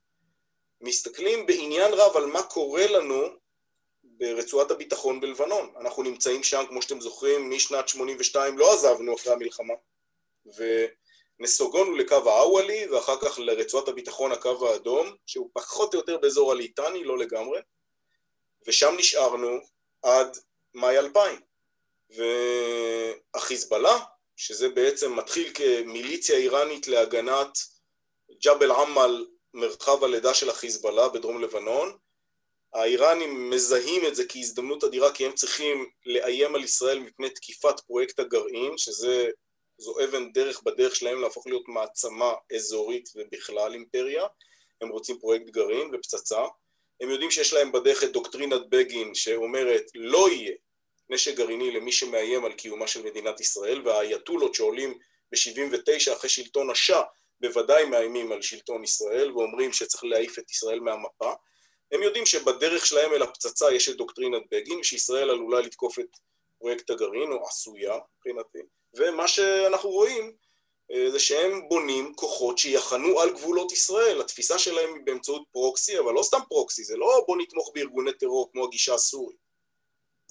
מסתכלים 0.81 1.47
בעניין 1.47 1.93
רב 1.95 2.17
על 2.17 2.27
מה 2.27 2.43
קורה 2.43 2.87
לנו 2.87 3.23
ברצועת 4.05 4.71
הביטחון 4.71 5.21
בלבנון. 5.21 5.75
אנחנו 5.81 6.03
נמצאים 6.03 6.43
שם, 6.43 6.65
כמו 6.69 6.83
שאתם 6.83 7.01
זוכרים, 7.01 7.51
משנת 7.51 7.89
82 7.89 8.59
לא 8.59 8.73
עזבנו 8.73 9.17
אחרי 9.17 9.33
המלחמה, 9.33 9.75
ונסוגונו 11.39 11.97
לקו 11.97 12.15
האוואלי, 12.15 12.89
ואחר 12.89 13.21
כך 13.21 13.39
לרצועת 13.39 13.89
הביטחון 13.89 14.33
הקו 14.33 14.69
האדום, 14.69 15.17
שהוא 15.27 15.51
פחות 15.53 15.95
או 15.95 15.99
יותר 15.99 16.19
באזור 16.19 16.53
הליטני, 16.53 17.05
לא 17.05 17.19
לגמרי, 17.19 17.61
ושם 18.67 18.95
נשארנו 18.99 19.59
עד 20.03 20.39
מאי 20.75 20.99
2000. 20.99 21.41
והחיזבאללה 23.35 23.99
שזה 24.47 24.69
בעצם 24.69 25.17
מתחיל 25.17 25.53
כמיליציה 25.55 26.37
איראנית 26.37 26.89
להגנת 26.89 27.59
ג'בל 28.45 28.71
עמל, 28.71 29.27
מרחב 29.55 30.05
הלידה 30.05 30.35
של 30.35 30.51
החיזבאללה 30.51 31.09
בדרום 31.09 31.43
לבנון. 31.43 31.97
האיראנים 32.75 33.51
מזהים 33.51 34.07
את 34.07 34.15
זה 34.15 34.25
כהזדמנות 34.29 34.85
אדירה 34.85 35.13
כי 35.13 35.27
הם 35.27 35.33
צריכים 35.33 35.87
לאיים 36.07 36.55
על 36.55 36.65
ישראל 36.65 36.99
מפני 36.99 37.31
תקיפת 37.31 37.81
פרויקט 37.81 38.21
הגרעין, 38.21 38.79
שזו 38.79 40.01
אבן 40.05 40.33
דרך 40.33 40.63
בדרך 40.63 40.97
שלהם 40.97 41.21
להפוך 41.21 41.47
להיות 41.47 41.69
מעצמה 41.69 42.33
אזורית 42.57 43.09
ובכלל 43.17 43.73
אימפריה. 43.73 44.27
הם 44.81 44.89
רוצים 44.89 45.19
פרויקט 45.19 45.47
גרעין 45.47 45.91
ופצצה. 45.95 46.45
הם 47.01 47.11
יודעים 47.11 47.31
שיש 47.31 47.53
להם 47.53 47.73
בדרך 47.73 48.05
את 48.05 48.13
דוקטרינת 48.13 48.69
בגין 48.69 49.15
שאומרת 49.15 49.85
לא 49.95 50.31
יהיה 50.31 50.55
נשק 51.11 51.35
גרעיני 51.35 51.71
למי 51.71 51.93
שמאיים 51.93 52.45
על 52.45 52.53
קיומה 52.53 52.87
של 52.87 53.03
מדינת 53.03 53.41
ישראל, 53.41 53.89
והאייתולות 53.89 54.55
שעולים 54.55 54.99
ב-79 55.33 56.13
אחרי 56.13 56.31
שלטון 56.31 56.71
השאה 56.71 57.03
בוודאי 57.41 57.85
מאיימים 57.85 58.33
על 58.33 58.43
שלטון 58.43 58.85
ישראל 58.85 59.33
ואומרים 59.33 59.73
שצריך 59.73 60.05
להעיף 60.05 60.39
את 60.39 60.51
ישראל 60.51 60.81
מהמפה. 60.81 61.33
הם 61.93 62.03
יודעים 62.03 62.27
שבדרך 62.27 62.87
שלהם 62.87 63.13
אל 63.13 63.23
הפצצה 63.23 63.75
יש 63.75 63.89
את 63.89 63.97
דוקטרינת 63.97 64.43
בגין, 64.51 64.83
שישראל 64.83 65.31
עלולה 65.31 65.61
לתקוף 65.61 65.99
את 65.99 66.17
פרויקט 66.59 66.91
הגרעין, 66.91 67.33
או 67.33 67.47
עשויה, 67.47 67.99
מבחינתי. 68.17 68.59
ומה 68.95 69.29
שאנחנו 69.29 69.91
רואים 69.91 70.33
אה, 70.93 71.11
זה 71.11 71.19
שהם 71.19 71.69
בונים 71.69 72.15
כוחות 72.15 72.59
שיחנו 72.59 73.21
על 73.21 73.31
גבולות 73.31 73.73
ישראל. 73.73 74.21
התפיסה 74.21 74.59
שלהם 74.59 74.95
היא 74.95 75.03
באמצעות 75.05 75.43
פרוקסי, 75.53 75.99
אבל 75.99 76.13
לא 76.13 76.23
סתם 76.23 76.41
פרוקסי, 76.49 76.85
זה 76.85 76.97
לא 76.97 77.25
בוא 77.27 77.37
נתמוך 77.37 77.71
בארגוני 77.75 78.13
טרור 78.13 78.51
כמו 78.53 78.65
הגישה 78.65 78.95
הסורית. 78.95 79.42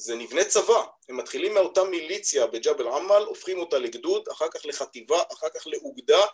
זה 0.01 0.15
נבנה 0.15 0.43
צבא. 0.43 0.83
הם 1.09 1.17
מתחילים 1.17 1.53
מאותה 1.53 1.83
מיליציה 1.83 2.47
בג'בל 2.47 2.87
עמל, 2.87 3.23
הופכים 3.27 3.59
אותה 3.59 3.79
לגדוד, 3.79 4.27
אחר 4.31 4.47
כך 4.53 4.65
לחטיבה, 4.65 5.21
אחר 5.33 5.47
כך 5.49 5.67
לאוגדה. 5.67 6.25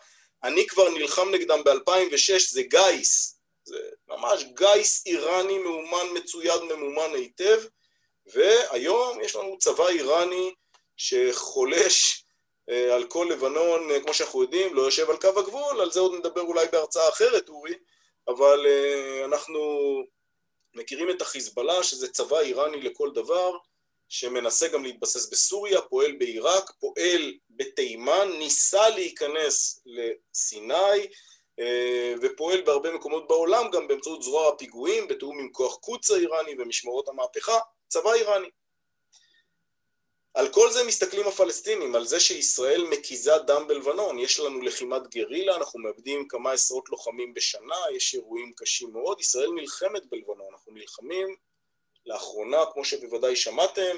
אני 0.43 0.67
כבר 0.67 0.89
נלחם 0.89 1.30
נגדם 1.32 1.63
ב-2006, 1.65 2.39
זה 2.49 2.62
גיס. 2.62 3.39
זה 3.65 3.77
ממש 4.08 4.43
גיס 4.43 5.06
איראני 5.06 5.58
מאומן, 5.58 6.06
מצויד, 6.13 6.62
ממומן 6.62 7.15
היטב, 7.15 7.62
והיום 8.25 9.21
יש 9.21 9.36
לנו 9.36 9.58
צבא 9.58 9.88
איראני 9.88 10.53
שחולש 10.97 12.25
אה, 12.69 12.95
על 12.95 13.03
כל 13.03 13.27
לבנון, 13.32 13.91
אה, 13.91 13.99
כמו 13.99 14.13
שאנחנו 14.13 14.41
יודעים, 14.41 14.75
לא 14.75 14.82
יושב 14.82 15.10
על 15.10 15.17
קו 15.17 15.39
הגבול, 15.39 15.82
על 15.82 15.91
זה 15.91 15.99
עוד 15.99 16.13
נדבר 16.13 16.41
אולי 16.41 16.67
בהרצאה 16.71 17.10
אחרת, 17.10 17.49
אורי, 17.49 17.73
אבל 18.27 18.65
אה, 18.67 19.25
אנחנו 19.25 19.60
מכירים 20.77 21.09
את 21.09 21.21
החיזבאללה, 21.21 21.83
שזה 21.83 22.07
צבא 22.07 22.39
איראני 22.39 22.81
לכל 22.81 23.11
דבר, 23.13 23.51
שמנסה 24.09 24.67
גם 24.67 24.83
להתבסס 24.83 25.29
בסוריה, 25.29 25.81
פועל 25.81 26.11
בעיראק, 26.11 26.71
פועל 26.79 27.33
בתימן, 27.49 28.29
ניסה 28.39 28.89
להיכנס 28.89 29.83
לסיני, 29.85 31.07
ופועל 32.21 32.61
בהרבה 32.61 32.91
מקומות 32.91 33.27
בעולם 33.27 33.71
גם 33.71 33.87
באמצעות 33.87 34.23
זרוע 34.23 34.49
הפיגועים, 34.49 35.07
בתיאום 35.07 35.39
עם 35.39 35.49
כוח 35.51 35.75
קוץ 35.75 36.11
האיראני 36.11 36.55
ומשמרות 36.59 37.09
המהפכה, 37.09 37.59
צבא 37.87 38.13
איראני. 38.13 38.49
על 40.38 40.47
כל 40.47 40.71
זה 40.71 40.84
מסתכלים 40.84 41.28
הפלסטינים, 41.28 41.95
על 41.95 42.06
זה 42.06 42.19
שישראל 42.19 42.84
מקיזה 42.84 43.38
דם 43.38 43.67
בלבנון, 43.67 44.19
יש 44.19 44.39
לנו 44.39 44.62
לחימת 44.62 45.08
גרילה, 45.08 45.56
אנחנו 45.56 45.80
מאבדים 45.80 46.28
כמה 46.28 46.52
עשרות 46.52 46.89
לוחמים 46.89 47.34
בשנה, 47.34 47.76
יש 47.95 48.13
אירועים 48.13 48.54
קשים 48.56 48.93
מאוד, 48.93 49.19
ישראל 49.19 49.50
נלחמת 49.56 50.06
בלבנון, 50.06 50.47
אנחנו 50.52 50.73
נלחמים 50.73 51.36
לאחרונה, 52.06 52.58
כמו 52.73 52.86
שבוודאי 52.86 53.36
שמעתם, 53.36 53.95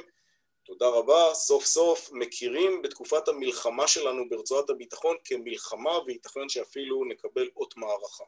תודה 0.63 0.87
רבה, 0.87 1.33
סוף 1.33 1.65
סוף 1.65 2.09
מכירים 2.11 2.81
בתקופת 2.81 3.27
המלחמה 3.27 3.87
שלנו 3.87 4.29
ברצועת 4.29 4.69
הביטחון 4.69 5.15
כמלחמה 5.25 5.99
וייתכן 6.05 6.49
שאפילו 6.49 7.05
נקבל 7.05 7.49
אות 7.57 7.77
מערכה. 7.77 8.23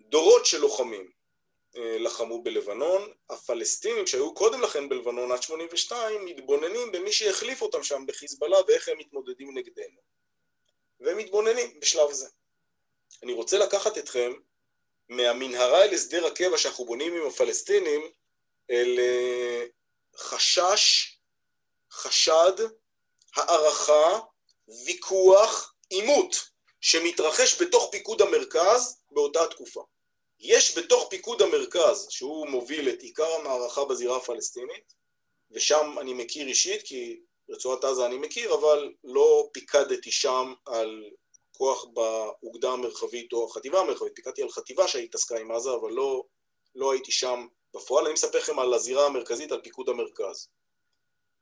דורות 0.00 0.46
של 0.46 0.60
לוחמים, 0.60 1.10
לחמו 1.76 2.42
בלבנון, 2.42 3.12
הפלסטינים 3.30 4.06
שהיו 4.06 4.34
קודם 4.34 4.60
לכן 4.62 4.88
בלבנון 4.88 5.32
עד 5.32 5.42
82 5.42 6.24
מתבוננים 6.24 6.92
במי 6.92 7.12
שהחליף 7.12 7.62
אותם 7.62 7.82
שם 7.82 8.04
בחיזבאללה 8.06 8.56
ואיך 8.68 8.88
הם 8.88 8.98
מתמודדים 8.98 9.58
נגדנו. 9.58 10.00
והם 11.00 11.18
מתבוננים 11.18 11.80
בשלב 11.80 12.12
זה. 12.12 12.28
אני 13.22 13.32
רוצה 13.32 13.58
לקחת 13.58 13.98
אתכם 13.98 14.32
מהמנהרה 15.08 15.84
אל 15.84 15.94
הסדר 15.94 16.26
הקבע 16.26 16.58
שאנחנו 16.58 16.84
בונים 16.84 17.16
עם 17.16 17.26
הפלסטינים 17.26 18.10
אל 18.70 18.98
אה, 18.98 19.64
חשש, 20.16 21.16
חשד, 21.92 22.52
הערכה, 23.36 24.18
ויכוח, 24.86 25.74
עימות 25.90 26.36
שמתרחש 26.80 27.62
בתוך 27.62 27.88
פיקוד 27.90 28.22
המרכז 28.22 29.00
באותה 29.10 29.46
תקופה. 29.46 29.84
יש 30.40 30.78
בתוך 30.78 31.06
פיקוד 31.10 31.42
המרכז, 31.42 32.06
שהוא 32.10 32.48
מוביל 32.48 32.88
את 32.88 33.02
עיקר 33.02 33.34
המערכה 33.34 33.84
בזירה 33.84 34.16
הפלסטינית, 34.16 34.94
ושם 35.50 35.96
אני 36.00 36.14
מכיר 36.14 36.46
אישית, 36.46 36.82
כי 36.82 37.20
רצועת 37.50 37.84
עזה 37.84 38.06
אני 38.06 38.18
מכיר, 38.18 38.54
אבל 38.54 38.92
לא 39.04 39.48
פיקדתי 39.52 40.12
שם 40.12 40.54
על 40.66 41.04
כוח 41.52 41.84
באוגדה 41.84 42.70
המרחבית 42.70 43.32
או 43.32 43.46
החטיבה 43.50 43.80
המרחבית, 43.80 44.12
פיקדתי 44.14 44.42
על 44.42 44.50
חטיבה 44.50 44.88
שהתעסקה 44.88 45.38
עם 45.38 45.52
עזה, 45.52 45.70
אבל 45.80 45.90
לא, 45.90 46.24
לא 46.74 46.92
הייתי 46.92 47.12
שם 47.12 47.46
בפועל. 47.74 48.04
אני 48.04 48.14
מספר 48.14 48.38
לכם 48.38 48.58
על 48.58 48.74
הזירה 48.74 49.06
המרכזית, 49.06 49.52
על 49.52 49.60
פיקוד 49.60 49.88
המרכז. 49.88 50.48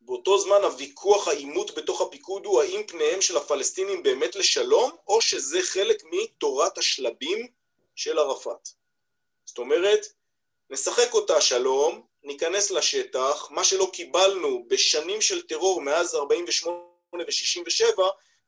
באותו 0.00 0.38
זמן 0.38 0.64
הוויכוח, 0.64 1.28
העימות 1.28 1.74
בתוך 1.74 2.00
הפיקוד 2.00 2.46
הוא 2.46 2.62
האם 2.62 2.86
פניהם 2.86 3.22
של 3.22 3.36
הפלסטינים 3.36 4.02
באמת 4.02 4.36
לשלום, 4.36 4.90
או 5.06 5.20
שזה 5.20 5.62
חלק 5.62 6.02
מתורת 6.04 6.78
השלבים 6.78 7.48
של 7.96 8.18
ערפאת. 8.18 8.68
זאת 9.46 9.58
אומרת, 9.58 10.06
נשחק 10.70 11.14
אותה 11.14 11.40
שלום, 11.40 12.06
ניכנס 12.22 12.70
לשטח, 12.70 13.48
מה 13.50 13.64
שלא 13.64 13.90
קיבלנו 13.92 14.64
בשנים 14.68 15.20
של 15.20 15.42
טרור 15.42 15.80
מאז 15.80 16.14
48' 16.14 17.24
ו-67', 17.24 18.02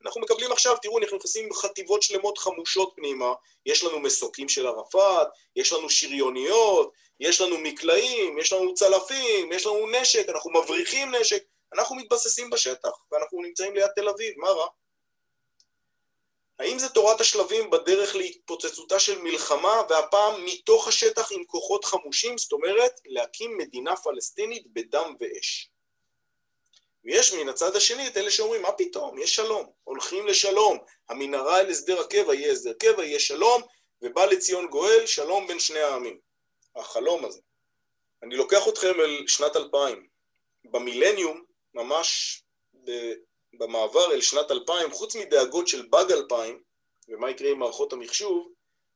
אנחנו 0.04 0.20
מקבלים 0.20 0.52
עכשיו, 0.52 0.76
תראו, 0.82 0.98
אנחנו 0.98 1.16
נכנסים 1.16 1.44
עם 1.44 1.52
חטיבות 1.52 2.02
שלמות 2.02 2.38
חמושות 2.38 2.92
פנימה, 2.96 3.32
יש 3.66 3.84
לנו 3.84 4.00
מסוקים 4.00 4.48
של 4.48 4.66
ערפאת, 4.66 5.28
יש 5.56 5.72
לנו 5.72 5.90
שריוניות, 5.90 6.92
יש 7.20 7.40
לנו 7.40 7.58
מקלעים, 7.58 8.38
יש 8.38 8.52
לנו 8.52 8.74
צלפים, 8.74 9.52
יש 9.52 9.66
לנו 9.66 9.86
נשק, 9.86 10.28
אנחנו 10.28 10.50
מבריחים 10.50 11.14
נשק, 11.14 11.44
אנחנו 11.74 11.96
מתבססים 11.96 12.50
בשטח, 12.50 12.90
ואנחנו 13.12 13.42
נמצאים 13.42 13.74
ליד 13.74 13.90
תל 13.96 14.08
אביב, 14.08 14.34
מה 14.36 14.48
רע? 14.48 14.66
האם 16.58 16.78
זה 16.78 16.88
תורת 16.88 17.20
השלבים 17.20 17.70
בדרך 17.70 18.16
להתפוצצותה 18.16 18.98
של 18.98 19.22
מלחמה, 19.22 19.82
והפעם 19.88 20.44
מתוך 20.44 20.88
השטח 20.88 21.32
עם 21.32 21.44
כוחות 21.44 21.84
חמושים, 21.84 22.38
זאת 22.38 22.52
אומרת, 22.52 23.00
להקים 23.06 23.58
מדינה 23.58 23.96
פלסטינית 23.96 24.66
בדם 24.72 25.14
ואש. 25.20 25.70
ויש 27.04 27.32
מן 27.32 27.48
הצד 27.48 27.76
השני 27.76 28.08
את 28.08 28.16
אלה 28.16 28.30
שאומרים, 28.30 28.62
מה 28.62 28.72
פתאום, 28.72 29.18
יש 29.18 29.36
שלום, 29.36 29.70
הולכים 29.84 30.26
לשלום, 30.26 30.78
המנהרה 31.08 31.60
אל 31.60 31.70
הסדר 31.70 32.00
הקבע 32.00 32.34
יהיה 32.34 32.52
הסדר 32.52 32.72
קבע, 32.72 33.04
יהיה 33.04 33.20
שלום, 33.20 33.62
ובא 34.02 34.24
לציון 34.24 34.66
גואל, 34.66 35.06
שלום 35.06 35.46
בין 35.46 35.58
שני 35.58 35.80
העמים. 35.80 36.18
החלום 36.76 37.24
הזה. 37.24 37.40
אני 38.22 38.36
לוקח 38.36 38.68
אתכם 38.68 39.00
אל 39.00 39.24
שנת 39.26 39.56
2000. 39.56 40.06
במילניום, 40.64 41.44
ממש 41.74 42.42
במעבר 43.58 44.12
אל 44.12 44.20
שנת 44.20 44.50
2000, 44.50 44.92
חוץ 44.92 45.16
מדאגות 45.16 45.68
של 45.68 45.86
באג 45.90 46.12
2000, 46.12 46.62
ומה 47.08 47.30
יקרה 47.30 47.50
עם 47.50 47.58
מערכות 47.58 47.92
המחשוב, 47.92 48.48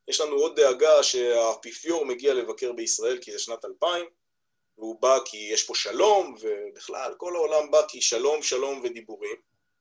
יש 0.07 0.21
לנו 0.21 0.35
עוד 0.35 0.59
דאגה 0.59 1.03
שהאפיפיור 1.03 2.05
מגיע 2.05 2.33
לבקר 2.33 2.71
בישראל 2.71 3.17
כי 3.17 3.31
זה 3.31 3.39
שנת 3.39 3.65
2000, 3.65 4.05
והוא 4.77 5.01
בא 5.01 5.17
כי 5.25 5.37
יש 5.37 5.63
פה 5.63 5.75
שלום, 5.75 6.35
ובכלל 6.41 7.13
כל 7.17 7.35
העולם 7.35 7.71
בא 7.71 7.81
כי 7.87 8.01
שלום, 8.01 8.43
שלום 8.43 8.81
ודיבורים, 8.83 9.35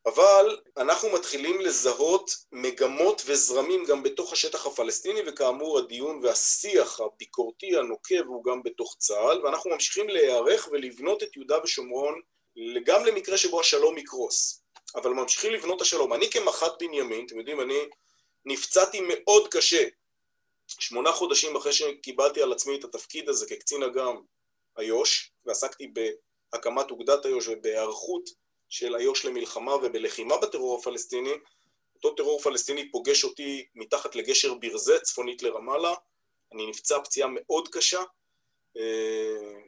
אבל 0.06 0.58
אנחנו 0.76 1.10
מתחילים 1.10 1.60
לזהות 1.60 2.30
מגמות 2.52 3.22
וזרמים 3.26 3.84
גם 3.84 4.02
בתוך 4.02 4.32
השטח 4.32 4.66
הפלסטיני, 4.66 5.20
וכאמור 5.26 5.78
הדיון 5.78 6.20
והשיח 6.22 7.00
הביקורתי 7.00 7.76
הנוקב 7.76 8.26
הוא 8.26 8.44
גם 8.44 8.62
בתוך 8.62 8.96
צה"ל, 8.98 9.44
ואנחנו 9.44 9.70
ממשיכים 9.70 10.08
להיערך 10.08 10.68
ולבנות 10.72 11.22
את 11.22 11.36
יהודה 11.36 11.58
ושומרון 11.64 12.20
גם 12.84 13.04
למקרה 13.04 13.38
שבו 13.38 13.60
השלום 13.60 13.98
יקרוס. 13.98 14.62
אבל 14.94 15.10
ממשיכים 15.10 15.52
לבנות 15.52 15.76
את 15.76 15.82
השלום. 15.82 16.12
אני 16.12 16.30
כמח"ט 16.30 16.72
בנימין, 16.82 17.26
אתם 17.26 17.38
יודעים, 17.38 17.60
אני 17.60 17.78
נפצעתי 18.44 19.00
מאוד 19.08 19.48
קשה, 19.48 19.84
שמונה 20.66 21.12
חודשים 21.12 21.56
אחרי 21.56 21.72
שקיבלתי 21.72 22.42
על 22.42 22.52
עצמי 22.52 22.78
את 22.78 22.84
התפקיד 22.84 23.28
הזה 23.28 23.46
כקצין 23.46 23.82
אג"ם 23.82 24.16
איו"ש, 24.78 25.30
ועסקתי 25.44 25.92
בהקמת 26.52 26.90
אוגדת 26.90 27.26
איו"ש 27.26 27.48
ובהיערכות 27.48 28.30
של 28.68 28.96
איו"ש 28.96 29.24
למלחמה 29.24 29.74
ובלחימה 29.74 30.36
בטרור 30.36 30.78
הפלסטיני, 30.78 31.32
אותו 31.94 32.14
טרור 32.14 32.40
פלסטיני 32.40 32.90
פוגש 32.90 33.24
אותי 33.24 33.66
מתחת 33.74 34.14
לגשר 34.14 34.54
ברזה, 34.54 34.98
צפונית 34.98 35.42
לרמאללה, 35.42 35.94
אני 36.52 36.66
נפצע 36.66 37.00
פציעה 37.04 37.28
מאוד 37.32 37.68
קשה, 37.68 38.02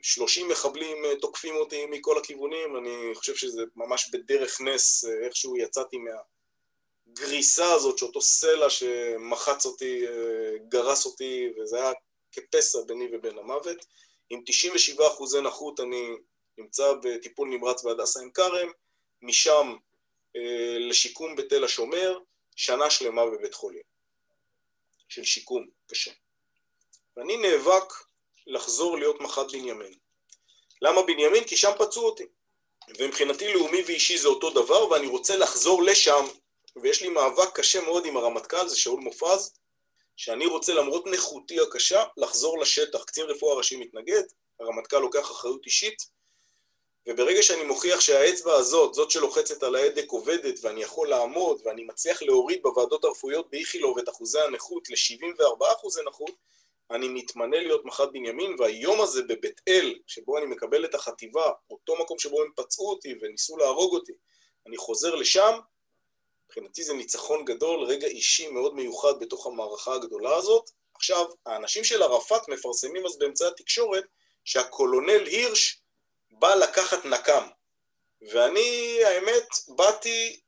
30 0.03 0.49
מחבלים 0.49 1.05
אה, 1.05 1.17
תוקפים 1.17 1.57
אותי 1.57 1.87
מכל 1.87 2.19
הכיוונים, 2.19 2.77
אני 2.77 3.15
חושב 3.15 3.35
שזה 3.35 3.62
ממש 3.77 4.11
בדרך 4.12 4.61
נס, 4.61 5.05
אה, 5.05 5.27
איכשהו 5.27 5.57
יצאתי 5.57 5.97
מהגריסה 5.99 7.73
הזאת, 7.73 7.99
שאותו 7.99 8.21
סלע 8.21 8.71
שמחץ 8.71 9.67
אותי, 9.67 10.07
אה, 10.07 10.59
גרס 10.69 11.07
אותי, 11.07 11.49
וזה 11.57 11.77
היה 11.77 11.93
כפסע 12.33 12.79
ביני 12.87 13.09
ובין 13.12 13.38
המוות. 13.38 13.87
עם 14.31 14.43
97 14.47 15.07
אחוזי 15.07 15.41
נכות 15.41 15.81
אני 15.81 16.11
נמצא 16.59 16.93
בטיפול 17.03 17.49
נמרץ 17.49 17.83
בהדסה 17.83 18.21
עין 18.21 18.31
כרם, 18.31 18.69
משם 19.23 19.77
לשיקום 20.79 21.37
בתל 21.37 21.65
השומר, 21.65 22.19
שנה 22.57 22.91
שלמה 22.91 23.27
בבית 23.27 23.55
חולים, 23.55 23.83
של 25.09 25.25
שיקום 25.25 25.67
קשה. 25.87 26.11
ואני 27.17 27.37
נאבק 27.37 27.93
לחזור 28.47 28.99
להיות 28.99 29.21
מח"ט 29.21 29.53
בנימין. 29.53 29.95
למה 30.83 31.03
בנימין? 31.03 31.45
כי 31.45 31.57
שם 31.57 31.73
פצעו 31.79 32.05
אותי. 32.05 32.27
ומבחינתי 32.99 33.53
לאומי 33.53 33.83
ואישי 33.87 34.19
זה 34.19 34.29
אותו 34.29 34.51
דבר, 34.51 34.89
ואני 34.89 35.07
רוצה 35.07 35.37
לחזור 35.37 35.83
לשם 35.83 36.27
ויש 36.77 37.03
לי 37.03 37.09
מאבק 37.09 37.57
קשה 37.57 37.81
מאוד 37.81 38.07
עם 38.07 38.17
הרמטכ"ל, 38.17 38.69
זה 38.69 38.79
שאול 38.79 39.01
מופז, 39.01 39.53
שאני 40.17 40.47
רוצה 40.47 40.75
למרות 40.75 41.07
נכותי 41.07 41.61
הקשה 41.61 42.05
לחזור 42.17 42.59
לשטח. 42.59 43.05
קצין 43.05 43.25
רפואה 43.25 43.55
ראשי 43.57 43.77
מתנגד, 43.77 44.23
הרמטכ"ל 44.61 44.99
לוקח 44.99 45.31
אחריות 45.31 45.67
אישית, 45.67 46.07
וברגע 47.07 47.43
שאני 47.43 47.63
מוכיח 47.63 48.01
שהאצבע 48.01 48.55
הזאת, 48.55 48.95
זאת 48.95 49.11
שלוחצת 49.11 49.63
על 49.63 49.75
ההדק 49.75 50.07
עובדת 50.09 50.55
ואני 50.63 50.83
יכול 50.83 51.09
לעמוד 51.09 51.61
ואני 51.65 51.85
מצליח 51.85 52.23
להוריד 52.23 52.63
בוועדות 52.63 53.05
הרפואיות 53.05 53.51
באיכילוב 53.51 53.99
את 53.99 54.09
אחוזי 54.09 54.41
הנכות 54.41 54.91
ל-74 54.91 55.73
אחוזי 55.77 56.01
נכות, 56.07 56.31
אני 56.93 57.09
מתמנה 57.09 57.61
להיות 57.61 57.85
מח"ט 57.85 58.09
בנימין, 58.13 58.57
והיום 58.59 59.01
הזה 59.01 59.23
בבית 59.23 59.61
אל, 59.69 59.95
שבו 60.07 60.39
אני 60.39 60.47
מקבל 60.47 60.85
את 60.85 60.95
החטיבה, 60.95 61.51
אותו 61.71 61.97
מקום 61.97 62.19
שבו 62.19 62.43
הם 62.43 62.51
פצעו 62.57 62.91
אותי 62.91 63.15
וניסו 63.21 63.57
להרוג 63.57 63.95
אותי, 63.95 64.13
אני 64.67 64.77
חוזר 64.77 65.15
לשם, 65.15 65.59
מבחינתי 66.47 66.83
זה 66.83 66.95
ניצחון 66.95 67.45
גדול, 67.45 67.85
רגע 67.85 68.07
אישי 68.07 68.49
מאוד 68.49 68.75
מיוחד 68.75 69.21
בתוך 69.21 69.47
המערכה 69.47 69.95
הגדולה 69.95 70.37
הזאת. 70.37 70.71
עכשיו, 70.95 71.27
האנשים 71.47 71.85
של 71.85 72.03
ערפאת 72.03 72.49
מפרסמים 72.49 73.07
אז 73.07 73.19
באמצעי 73.19 73.49
התקשורת 73.49 74.05
שהקולונל 74.45 75.27
הירש 75.27 75.81
בא 76.31 76.55
לקחת 76.55 77.05
נקם. 77.05 77.43
ואני, 78.23 78.99
האמת, 79.05 79.49
באתי 79.69 80.41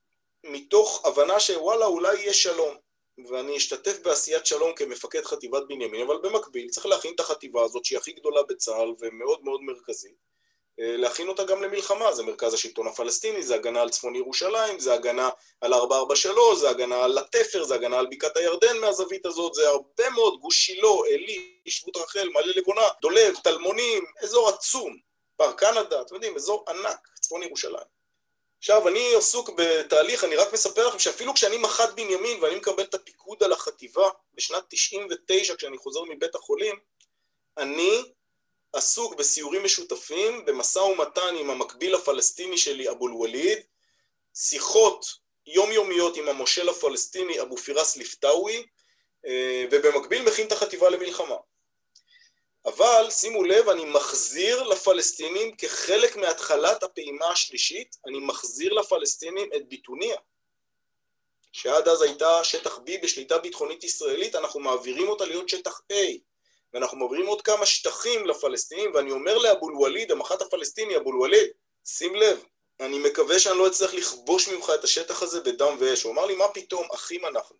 מתוך 0.45 1.05
הבנה 1.05 1.41
שוואלה, 1.41 1.87
אולי 1.87 2.21
יהיה 2.21 2.35
שלום. 2.35 2.77
ואני 3.31 3.57
אשתתף 3.57 3.98
בעשיית 4.03 4.46
שלום 4.46 4.74
כמפקד 4.74 5.24
חטיבת 5.24 5.62
בנימין, 5.68 6.03
אבל 6.07 6.18
במקביל 6.22 6.68
צריך 6.68 6.87
להכין 6.87 7.14
את 7.14 7.20
החטיבה 7.20 7.64
הזאת 7.64 7.85
שהיא 7.85 7.98
הכי 7.98 8.12
גדולה 8.12 8.42
בצה"ל 8.42 8.94
ומאוד 9.00 9.44
מאוד 9.44 9.61
מרכזית, 9.62 10.35
אה, 10.81 10.96
להכין 10.96 11.29
אותה 11.29 11.44
גם 11.44 11.62
למלחמה, 11.62 12.12
זה 12.12 12.22
מרכז 12.22 12.55
השלטון 12.55 12.87
הפלסטיני, 12.87 13.42
זה 13.42 13.55
הגנה 13.55 13.83
על 13.83 13.90
צפון 13.90 14.14
ירושלים, 14.14 14.79
זה 14.79 14.94
הגנה 14.94 15.29
על 15.61 15.74
443, 15.74 16.59
זה 16.59 16.70
הגנה 16.70 17.05
על 17.05 17.18
התפר, 17.18 17.64
זה 17.64 17.74
הגנה 17.74 17.98
על 17.98 18.07
בקעת 18.11 18.37
הירדן 18.37 18.79
מהזווית 18.79 19.27
הזאת, 19.27 19.55
זה 19.55 19.68
הרבה 19.68 20.11
מאוד, 20.11 20.40
גוש 20.40 20.57
שילה, 20.57 20.88
עלי, 21.14 21.59
שבות 21.68 21.96
רחל, 21.96 22.29
מעלה 22.29 22.53
לבונה, 22.57 22.83
דולב, 23.03 23.35
טלמונים, 23.44 24.05
אזור 24.22 24.48
עצום, 24.48 24.96
פר 25.37 25.53
קנדה, 25.53 26.00
אתם 26.00 26.14
יודעים, 26.14 26.37
אזור 26.37 26.64
ענק, 26.68 27.09
צפון 27.20 27.42
ירושלים. 27.42 27.94
עכשיו, 28.64 28.88
אני 28.88 29.14
עסוק 29.14 29.50
בתהליך, 29.57 30.24
אני 30.24 30.37
רק 30.37 30.53
מספר 30.53 30.88
לכם 30.88 30.98
שאפילו 30.98 31.35
כשאני 31.35 31.59
מח"ט 31.59 31.90
בנימין 31.94 32.42
ואני 32.42 32.55
מקבל 32.57 32.83
את 32.83 32.94
הפיקוד 32.94 33.42
על 33.42 33.53
החטיבה 33.53 34.09
בשנת 34.35 34.64
99 34.68 35.57
כשאני 35.57 35.79
חוזר 35.79 36.00
מבית 36.03 36.35
החולים, 36.35 36.74
אני 37.59 38.03
עסוק 38.72 39.14
בסיורים 39.14 39.64
משותפים, 39.64 40.44
במשא 40.44 40.79
ומתן 40.79 41.35
עם 41.38 41.50
המקביל 41.50 41.94
הפלסטיני 41.94 42.59
שלי, 42.59 42.90
אבו 42.90 43.09
אל-וליד, 43.09 43.59
שיחות 44.35 45.07
יומיומיות 45.46 46.16
עם 46.16 46.29
המושל 46.29 46.68
הפלסטיני 46.68 47.40
אבו 47.40 47.57
פירס 47.57 47.96
ליפטאווי, 47.96 48.66
אה, 49.27 49.64
ובמקביל 49.70 50.22
מכין 50.22 50.46
את 50.46 50.53
החטיבה 50.53 50.90
למלחמה. 50.90 51.37
אבל 52.66 53.11
שימו 53.11 53.44
לב, 53.44 53.68
אני 53.68 53.85
מחזיר 53.85 54.62
לפלסטינים 54.62 55.57
כחלק 55.57 56.16
מהתחלת 56.16 56.83
הפעימה 56.83 57.27
השלישית, 57.27 57.96
אני 58.07 58.18
מחזיר 58.18 58.72
לפלסטינים 58.72 59.50
את 59.57 59.68
ביטוניה, 59.68 60.16
שעד 61.53 61.88
אז 61.88 62.03
הייתה 62.03 62.44
שטח 62.44 62.79
B 62.79 63.03
בשליטה 63.03 63.38
ביטחונית 63.38 63.85
ישראלית, 63.85 64.35
אנחנו 64.35 64.61
מעבירים 64.61 65.09
אותה 65.09 65.24
להיות 65.24 65.48
שטח 65.48 65.81
A, 65.92 65.96
ואנחנו 66.74 66.98
מעבירים 66.98 67.27
עוד 67.27 67.42
כמה 67.42 67.66
שטחים 67.66 68.27
לפלסטינים, 68.27 68.90
ואני 68.94 69.11
אומר 69.11 69.38
לאבו 69.38 69.70
אל-וליד, 69.70 70.12
המח"ט 70.12 70.42
הפלסטיני, 70.42 70.96
אבו 70.96 71.12
אל-וליד, 71.12 71.50
שים 71.85 72.14
לב, 72.14 72.44
אני 72.81 72.98
מקווה 72.98 73.38
שאני 73.38 73.59
לא 73.59 73.66
אצטרך 73.66 73.94
לכבוש 73.94 74.48
ממך 74.48 74.72
את 74.74 74.85
השטח 74.85 75.22
הזה 75.22 75.40
בדם 75.40 75.77
ואש. 75.79 76.03
הוא 76.03 76.12
אמר 76.12 76.27
לי, 76.27 76.35
מה 76.37 76.48
פתאום, 76.48 76.88
אחים 76.94 77.27
אנחנו, 77.27 77.57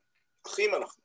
אחים 0.46 0.74
אנחנו. 0.74 1.02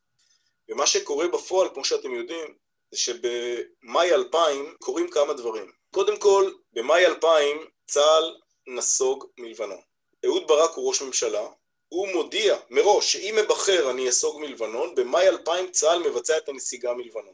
ומה 0.69 0.87
שקורה 0.87 1.27
בפועל, 1.27 1.69
כמו 1.73 1.85
שאתם 1.85 2.13
יודעים, 2.13 2.55
זה 2.91 2.99
שבמאי 2.99 4.13
2000 4.13 4.75
קורים 4.79 5.09
כמה 5.09 5.33
דברים. 5.33 5.71
קודם 5.91 6.17
כל, 6.17 6.51
במאי 6.73 7.05
2000 7.05 7.57
צה"ל 7.87 8.35
נסוג 8.67 9.25
מלבנון. 9.37 9.81
אהוד 10.25 10.47
ברק 10.47 10.71
הוא 10.75 10.89
ראש 10.89 11.01
ממשלה, 11.01 11.47
הוא 11.89 12.07
מודיע 12.07 12.57
מראש 12.69 13.11
שאם 13.13 13.37
אבחר 13.37 13.91
אני 13.91 14.09
אסוג 14.09 14.41
מלבנון, 14.41 14.95
במאי 14.95 15.27
2000 15.27 15.71
צה"ל 15.71 15.99
מבצע 15.99 16.37
את 16.37 16.49
הנסיגה 16.49 16.93
מלבנון. 16.93 17.33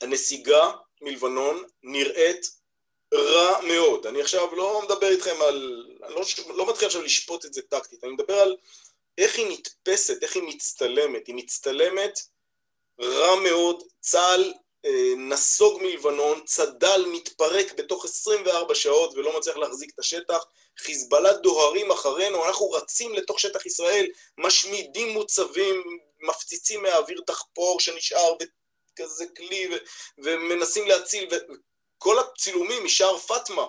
הנסיגה 0.00 0.72
מלבנון 1.00 1.64
נראית 1.82 2.50
רע 3.14 3.60
מאוד. 3.60 4.06
אני 4.06 4.20
עכשיו 4.20 4.54
לא 4.54 4.82
מדבר 4.84 5.08
איתכם 5.08 5.42
על... 5.42 5.86
אני 6.02 6.14
לא, 6.14 6.22
לא 6.54 6.68
מתחיל 6.68 6.86
עכשיו 6.86 7.02
לשפוט 7.02 7.44
את 7.44 7.54
זה 7.54 7.62
טקטית, 7.62 8.04
אני 8.04 8.12
מדבר 8.12 8.34
על 8.34 8.56
איך 9.18 9.38
היא 9.38 9.46
נתפסת, 9.46 10.22
איך 10.22 10.36
היא 10.36 10.42
מצטלמת. 10.42 11.26
היא 11.26 11.34
מצטלמת 11.34 12.20
רע 13.00 13.34
מאוד, 13.40 13.82
צה"ל 14.00 14.52
נסוג 15.16 15.82
מלבנון, 15.82 16.40
צד"ל 16.44 17.04
מתפרק 17.12 17.72
בתוך 17.72 18.04
24 18.04 18.74
שעות 18.74 19.14
ולא 19.14 19.38
מצליח 19.38 19.56
להחזיק 19.56 19.90
את 19.94 19.98
השטח, 19.98 20.44
חיזבאללה 20.78 21.32
דוהרים 21.32 21.90
אחרינו, 21.90 22.44
אנחנו 22.46 22.70
רצים 22.70 23.14
לתוך 23.14 23.40
שטח 23.40 23.66
ישראל, 23.66 24.06
משמידים 24.38 25.08
מוצבים, 25.08 25.82
מפציצים 26.20 26.82
מהאוויר 26.82 27.20
דחפור 27.26 27.80
שנשאר 27.80 28.34
בכזה 28.34 29.24
כלי 29.36 29.68
ו- 29.68 29.78
ומנסים 30.18 30.88
להציל, 30.88 31.28
וכל 31.30 32.18
הצילומים 32.18 32.84
משער 32.84 33.18
פאטמה, 33.18 33.66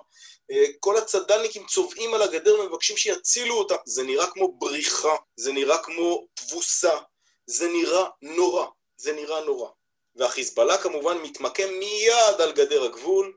אה, 0.51 0.65
כל 0.79 0.97
הצד"לניקים 0.97 1.65
צובעים 1.65 2.13
על 2.13 2.21
הגדר 2.21 2.59
ומבקשים 2.59 2.97
שיצילו 2.97 3.55
אותם, 3.55 3.75
זה 3.85 4.03
נראה 4.03 4.31
כמו 4.31 4.51
בריחה, 4.51 5.15
זה 5.35 5.51
נראה 5.51 5.77
כמו 5.83 6.27
תבוסה, 6.33 6.97
זה 7.45 7.67
נראה 7.67 8.05
נורא, 8.21 8.65
זה 8.97 9.13
נראה 9.13 9.41
נורא. 9.41 9.69
והחיזבאללה 10.15 10.77
כמובן 10.77 11.17
מתמקם 11.17 11.69
מיד 11.79 12.41
על 12.41 12.51
גדר 12.51 12.83
הגבול, 12.83 13.33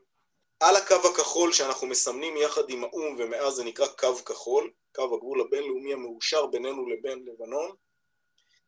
על 0.59 0.75
הקו 0.75 0.95
הכחול 0.95 1.53
שאנחנו 1.53 1.87
מסמנים 1.87 2.37
יחד 2.37 2.69
עם 2.69 2.83
האו"ם 2.83 3.15
ומאז 3.19 3.53
זה 3.53 3.63
נקרא 3.63 3.87
קו 3.87 4.15
כחול, 4.25 4.71
קו 4.95 5.15
הגבול 5.15 5.41
הבינלאומי 5.41 5.93
המאושר 5.93 6.45
בינינו 6.45 6.89
לבין 6.89 7.25
לבנון. 7.25 7.71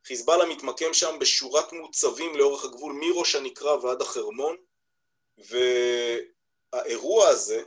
חיזבאללה 0.06 0.46
מתמקם 0.46 0.94
שם 0.94 1.20
בשורת 1.20 1.74
מוצבים 1.74 2.36
לאורך 2.36 2.66
הגבול 2.66 2.94
מראש 2.94 3.36
הנקרה 3.36 3.86
ועד 3.86 4.02
החרמון, 4.02 4.56
והאירוע 5.38 7.28
הזה 7.28 7.64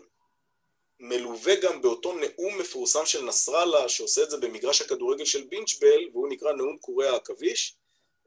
מלווה 1.00 1.54
גם 1.54 1.82
באותו 1.82 2.12
נאום 2.12 2.58
מפורסם 2.58 3.06
של 3.06 3.24
נסראללה 3.24 3.88
שעושה 3.88 4.22
את 4.22 4.30
זה 4.30 4.36
במגרש 4.36 4.82
הכדורגל 4.82 5.24
של 5.24 5.42
בינצ'בל 5.42 6.08
והוא 6.12 6.28
נקרא 6.28 6.52
נאום 6.52 6.78
קורי 6.78 7.08
העכביש, 7.08 7.76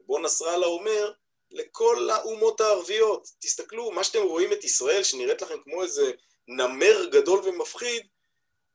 בו 0.00 0.18
נסראללה 0.18 0.66
אומר 0.66 1.12
לכל 1.50 2.10
האומות 2.10 2.60
הערביות. 2.60 3.28
תסתכלו, 3.40 3.90
מה 3.90 4.04
שאתם 4.04 4.22
רואים 4.22 4.52
את 4.52 4.64
ישראל, 4.64 5.02
שנראית 5.02 5.42
לכם 5.42 5.62
כמו 5.64 5.82
איזה 5.82 6.12
נמר 6.48 7.06
גדול 7.12 7.40
ומפחיד, 7.44 8.06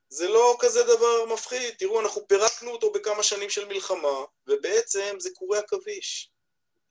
זה 0.09 0.27
לא 0.27 0.57
כזה 0.59 0.83
דבר 0.83 1.25
מפחיד. 1.25 1.73
תראו, 1.79 1.99
אנחנו 2.01 2.27
פירקנו 2.27 2.71
אותו 2.71 2.91
בכמה 2.91 3.23
שנים 3.23 3.49
של 3.49 3.67
מלחמה, 3.67 4.23
ובעצם 4.47 5.15
זה 5.19 5.29
קורי 5.33 5.57
עכביש. 5.57 6.31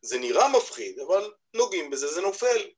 זה 0.02 0.18
נראה 0.18 0.48
מפחיד, 0.48 0.98
אבל 0.98 1.32
נוגעים 1.54 1.90
בזה, 1.90 2.08
זה 2.08 2.20
נופל. 2.20 2.70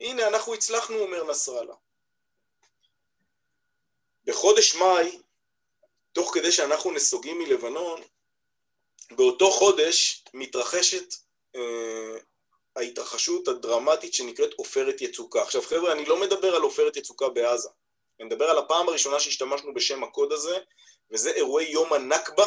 הנה, 0.00 0.28
אנחנו 0.28 0.54
הצלחנו, 0.54 0.98
אומר 0.98 1.24
נסראללה. 1.24 1.74
בחודש 4.24 4.74
מאי, 4.74 5.18
תוך 6.12 6.34
כדי 6.34 6.52
שאנחנו 6.52 6.92
נסוגים 6.92 7.38
מלבנון, 7.38 8.02
באותו 9.10 9.50
חודש 9.50 10.24
מתרחשת 10.34 11.14
אה, 11.56 12.18
ההתרחשות 12.76 13.48
הדרמטית 13.48 14.14
שנקראת 14.14 14.52
עופרת 14.52 15.00
יצוקה. 15.00 15.42
עכשיו 15.42 15.62
חבר'ה, 15.62 15.92
אני 15.92 16.04
לא 16.04 16.20
מדבר 16.20 16.54
על 16.54 16.62
עופרת 16.62 16.96
יצוקה 16.96 17.28
בעזה, 17.28 17.68
אני 18.20 18.26
מדבר 18.26 18.50
על 18.50 18.58
הפעם 18.58 18.88
הראשונה 18.88 19.20
שהשתמשנו 19.20 19.74
בשם 19.74 20.04
הקוד 20.04 20.32
הזה, 20.32 20.58
וזה 21.10 21.30
אירועי 21.30 21.70
יום 21.70 21.92
הנכבה 21.92 22.46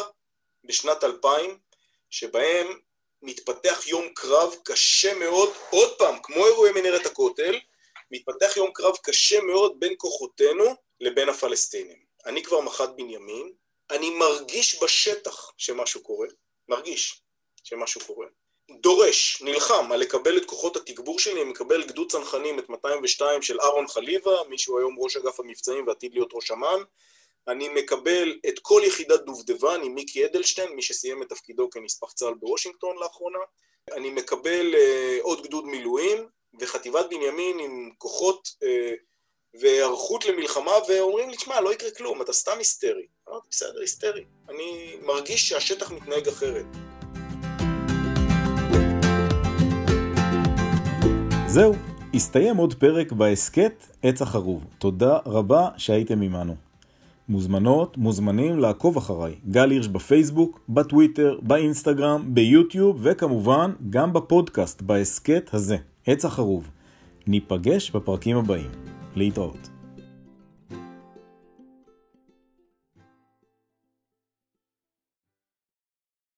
בשנת 0.64 1.04
2000, 1.04 1.58
שבהם 2.10 2.80
מתפתח 3.22 3.86
יום 3.86 4.08
קרב 4.14 4.54
קשה 4.64 5.14
מאוד, 5.14 5.50
עוד 5.70 5.98
פעם, 5.98 6.18
כמו 6.22 6.46
אירועי 6.46 6.72
מנהרת 6.72 7.06
הכותל, 7.06 7.60
מתפתח 8.10 8.56
יום 8.56 8.70
קרב 8.72 8.96
קשה 9.02 9.40
מאוד 9.40 9.80
בין 9.80 9.94
כוחותינו 9.96 10.64
לבין 11.00 11.28
הפלסטינים. 11.28 12.04
אני 12.26 12.42
כבר 12.42 12.60
מח"ט 12.60 12.88
בנימין, 12.96 13.52
אני 13.90 14.10
מרגיש 14.10 14.82
בשטח 14.82 15.52
שמשהו 15.56 16.02
קורה, 16.02 16.28
מרגיש 16.68 17.22
שמשהו 17.64 18.00
קורה. 18.06 18.26
דורש, 18.70 19.42
נלחם 19.42 19.92
על 19.92 20.00
לקבל 20.00 20.36
את 20.36 20.44
כוחות 20.44 20.76
התגבור 20.76 21.18
שלי, 21.18 21.44
מקבל 21.44 21.84
גדוד 21.84 22.10
צנחנים 22.10 22.58
את 22.58 22.68
202 22.68 23.42
של 23.42 23.60
אהרון 23.60 23.88
חליבה, 23.88 24.36
מי 24.48 24.58
שהוא 24.58 24.78
היום 24.78 24.96
ראש 24.98 25.16
אגף 25.16 25.40
המבצעים 25.40 25.86
ועתיד 25.86 26.12
להיות 26.14 26.30
ראש 26.32 26.50
אמ"ן, 26.50 26.82
אני 27.48 27.68
מקבל 27.68 28.38
את 28.48 28.58
כל 28.62 28.82
יחידת 28.84 29.20
דובדבן 29.20 29.80
עם 29.84 29.94
מיקי 29.94 30.24
אדלשטיין, 30.24 30.72
מי 30.72 30.82
שסיים 30.82 31.22
את 31.22 31.28
תפקידו 31.28 31.70
כנספח 31.70 32.12
צה"ל 32.12 32.34
בוושינגטון 32.34 32.96
לאחרונה, 32.96 33.38
אני 33.92 34.10
מקבל 34.10 34.74
uh, 34.74 35.22
עוד 35.22 35.42
גדוד 35.42 35.64
מילואים 35.64 36.28
וחטיבת 36.60 37.06
בנימין 37.10 37.58
עם 37.58 37.90
כוחות 37.98 38.48
uh, 38.48 38.66
והיערכות 39.60 40.24
למלחמה 40.24 40.72
ואומרים 40.88 41.30
לי, 41.30 41.36
תשמע, 41.36 41.60
לא 41.60 41.72
יקרה 41.72 41.90
כלום, 41.90 42.22
אתה 42.22 42.32
סתם 42.32 42.58
היסטרי. 42.58 43.06
אמרתי, 43.28 43.46
בסדר, 43.50 43.80
היסטרי. 43.80 44.24
אני 44.48 44.96
מרגיש 45.02 45.48
שהשטח 45.48 45.90
מתנהג 45.90 46.28
אחרת. 46.28 46.83
זהו, 51.54 51.74
הסתיים 52.14 52.56
עוד 52.56 52.74
פרק 52.74 53.12
בהסכת 53.12 53.86
עץ 54.02 54.22
החרוב. 54.22 54.64
תודה 54.78 55.18
רבה 55.26 55.68
שהייתם 55.76 56.22
עמנו. 56.22 56.54
מוזמנות, 57.28 57.98
מוזמנים 57.98 58.58
לעקוב 58.58 58.96
אחריי. 58.96 59.34
גל 59.48 59.70
הירש 59.70 59.88
בפייסבוק, 59.88 60.60
בטוויטר, 60.68 61.38
באינסטגרם, 61.42 62.34
ביוטיוב, 62.34 62.98
וכמובן 63.02 63.72
גם 63.90 64.12
בפודקאסט, 64.12 64.82
בהסכת 64.82 65.50
הזה, 65.52 65.76
עץ 66.06 66.24
החרוב. 66.24 66.70
ניפגש 67.26 67.90
בפרקים 67.90 68.36
הבאים. 68.36 68.70
להתראות. 69.16 69.73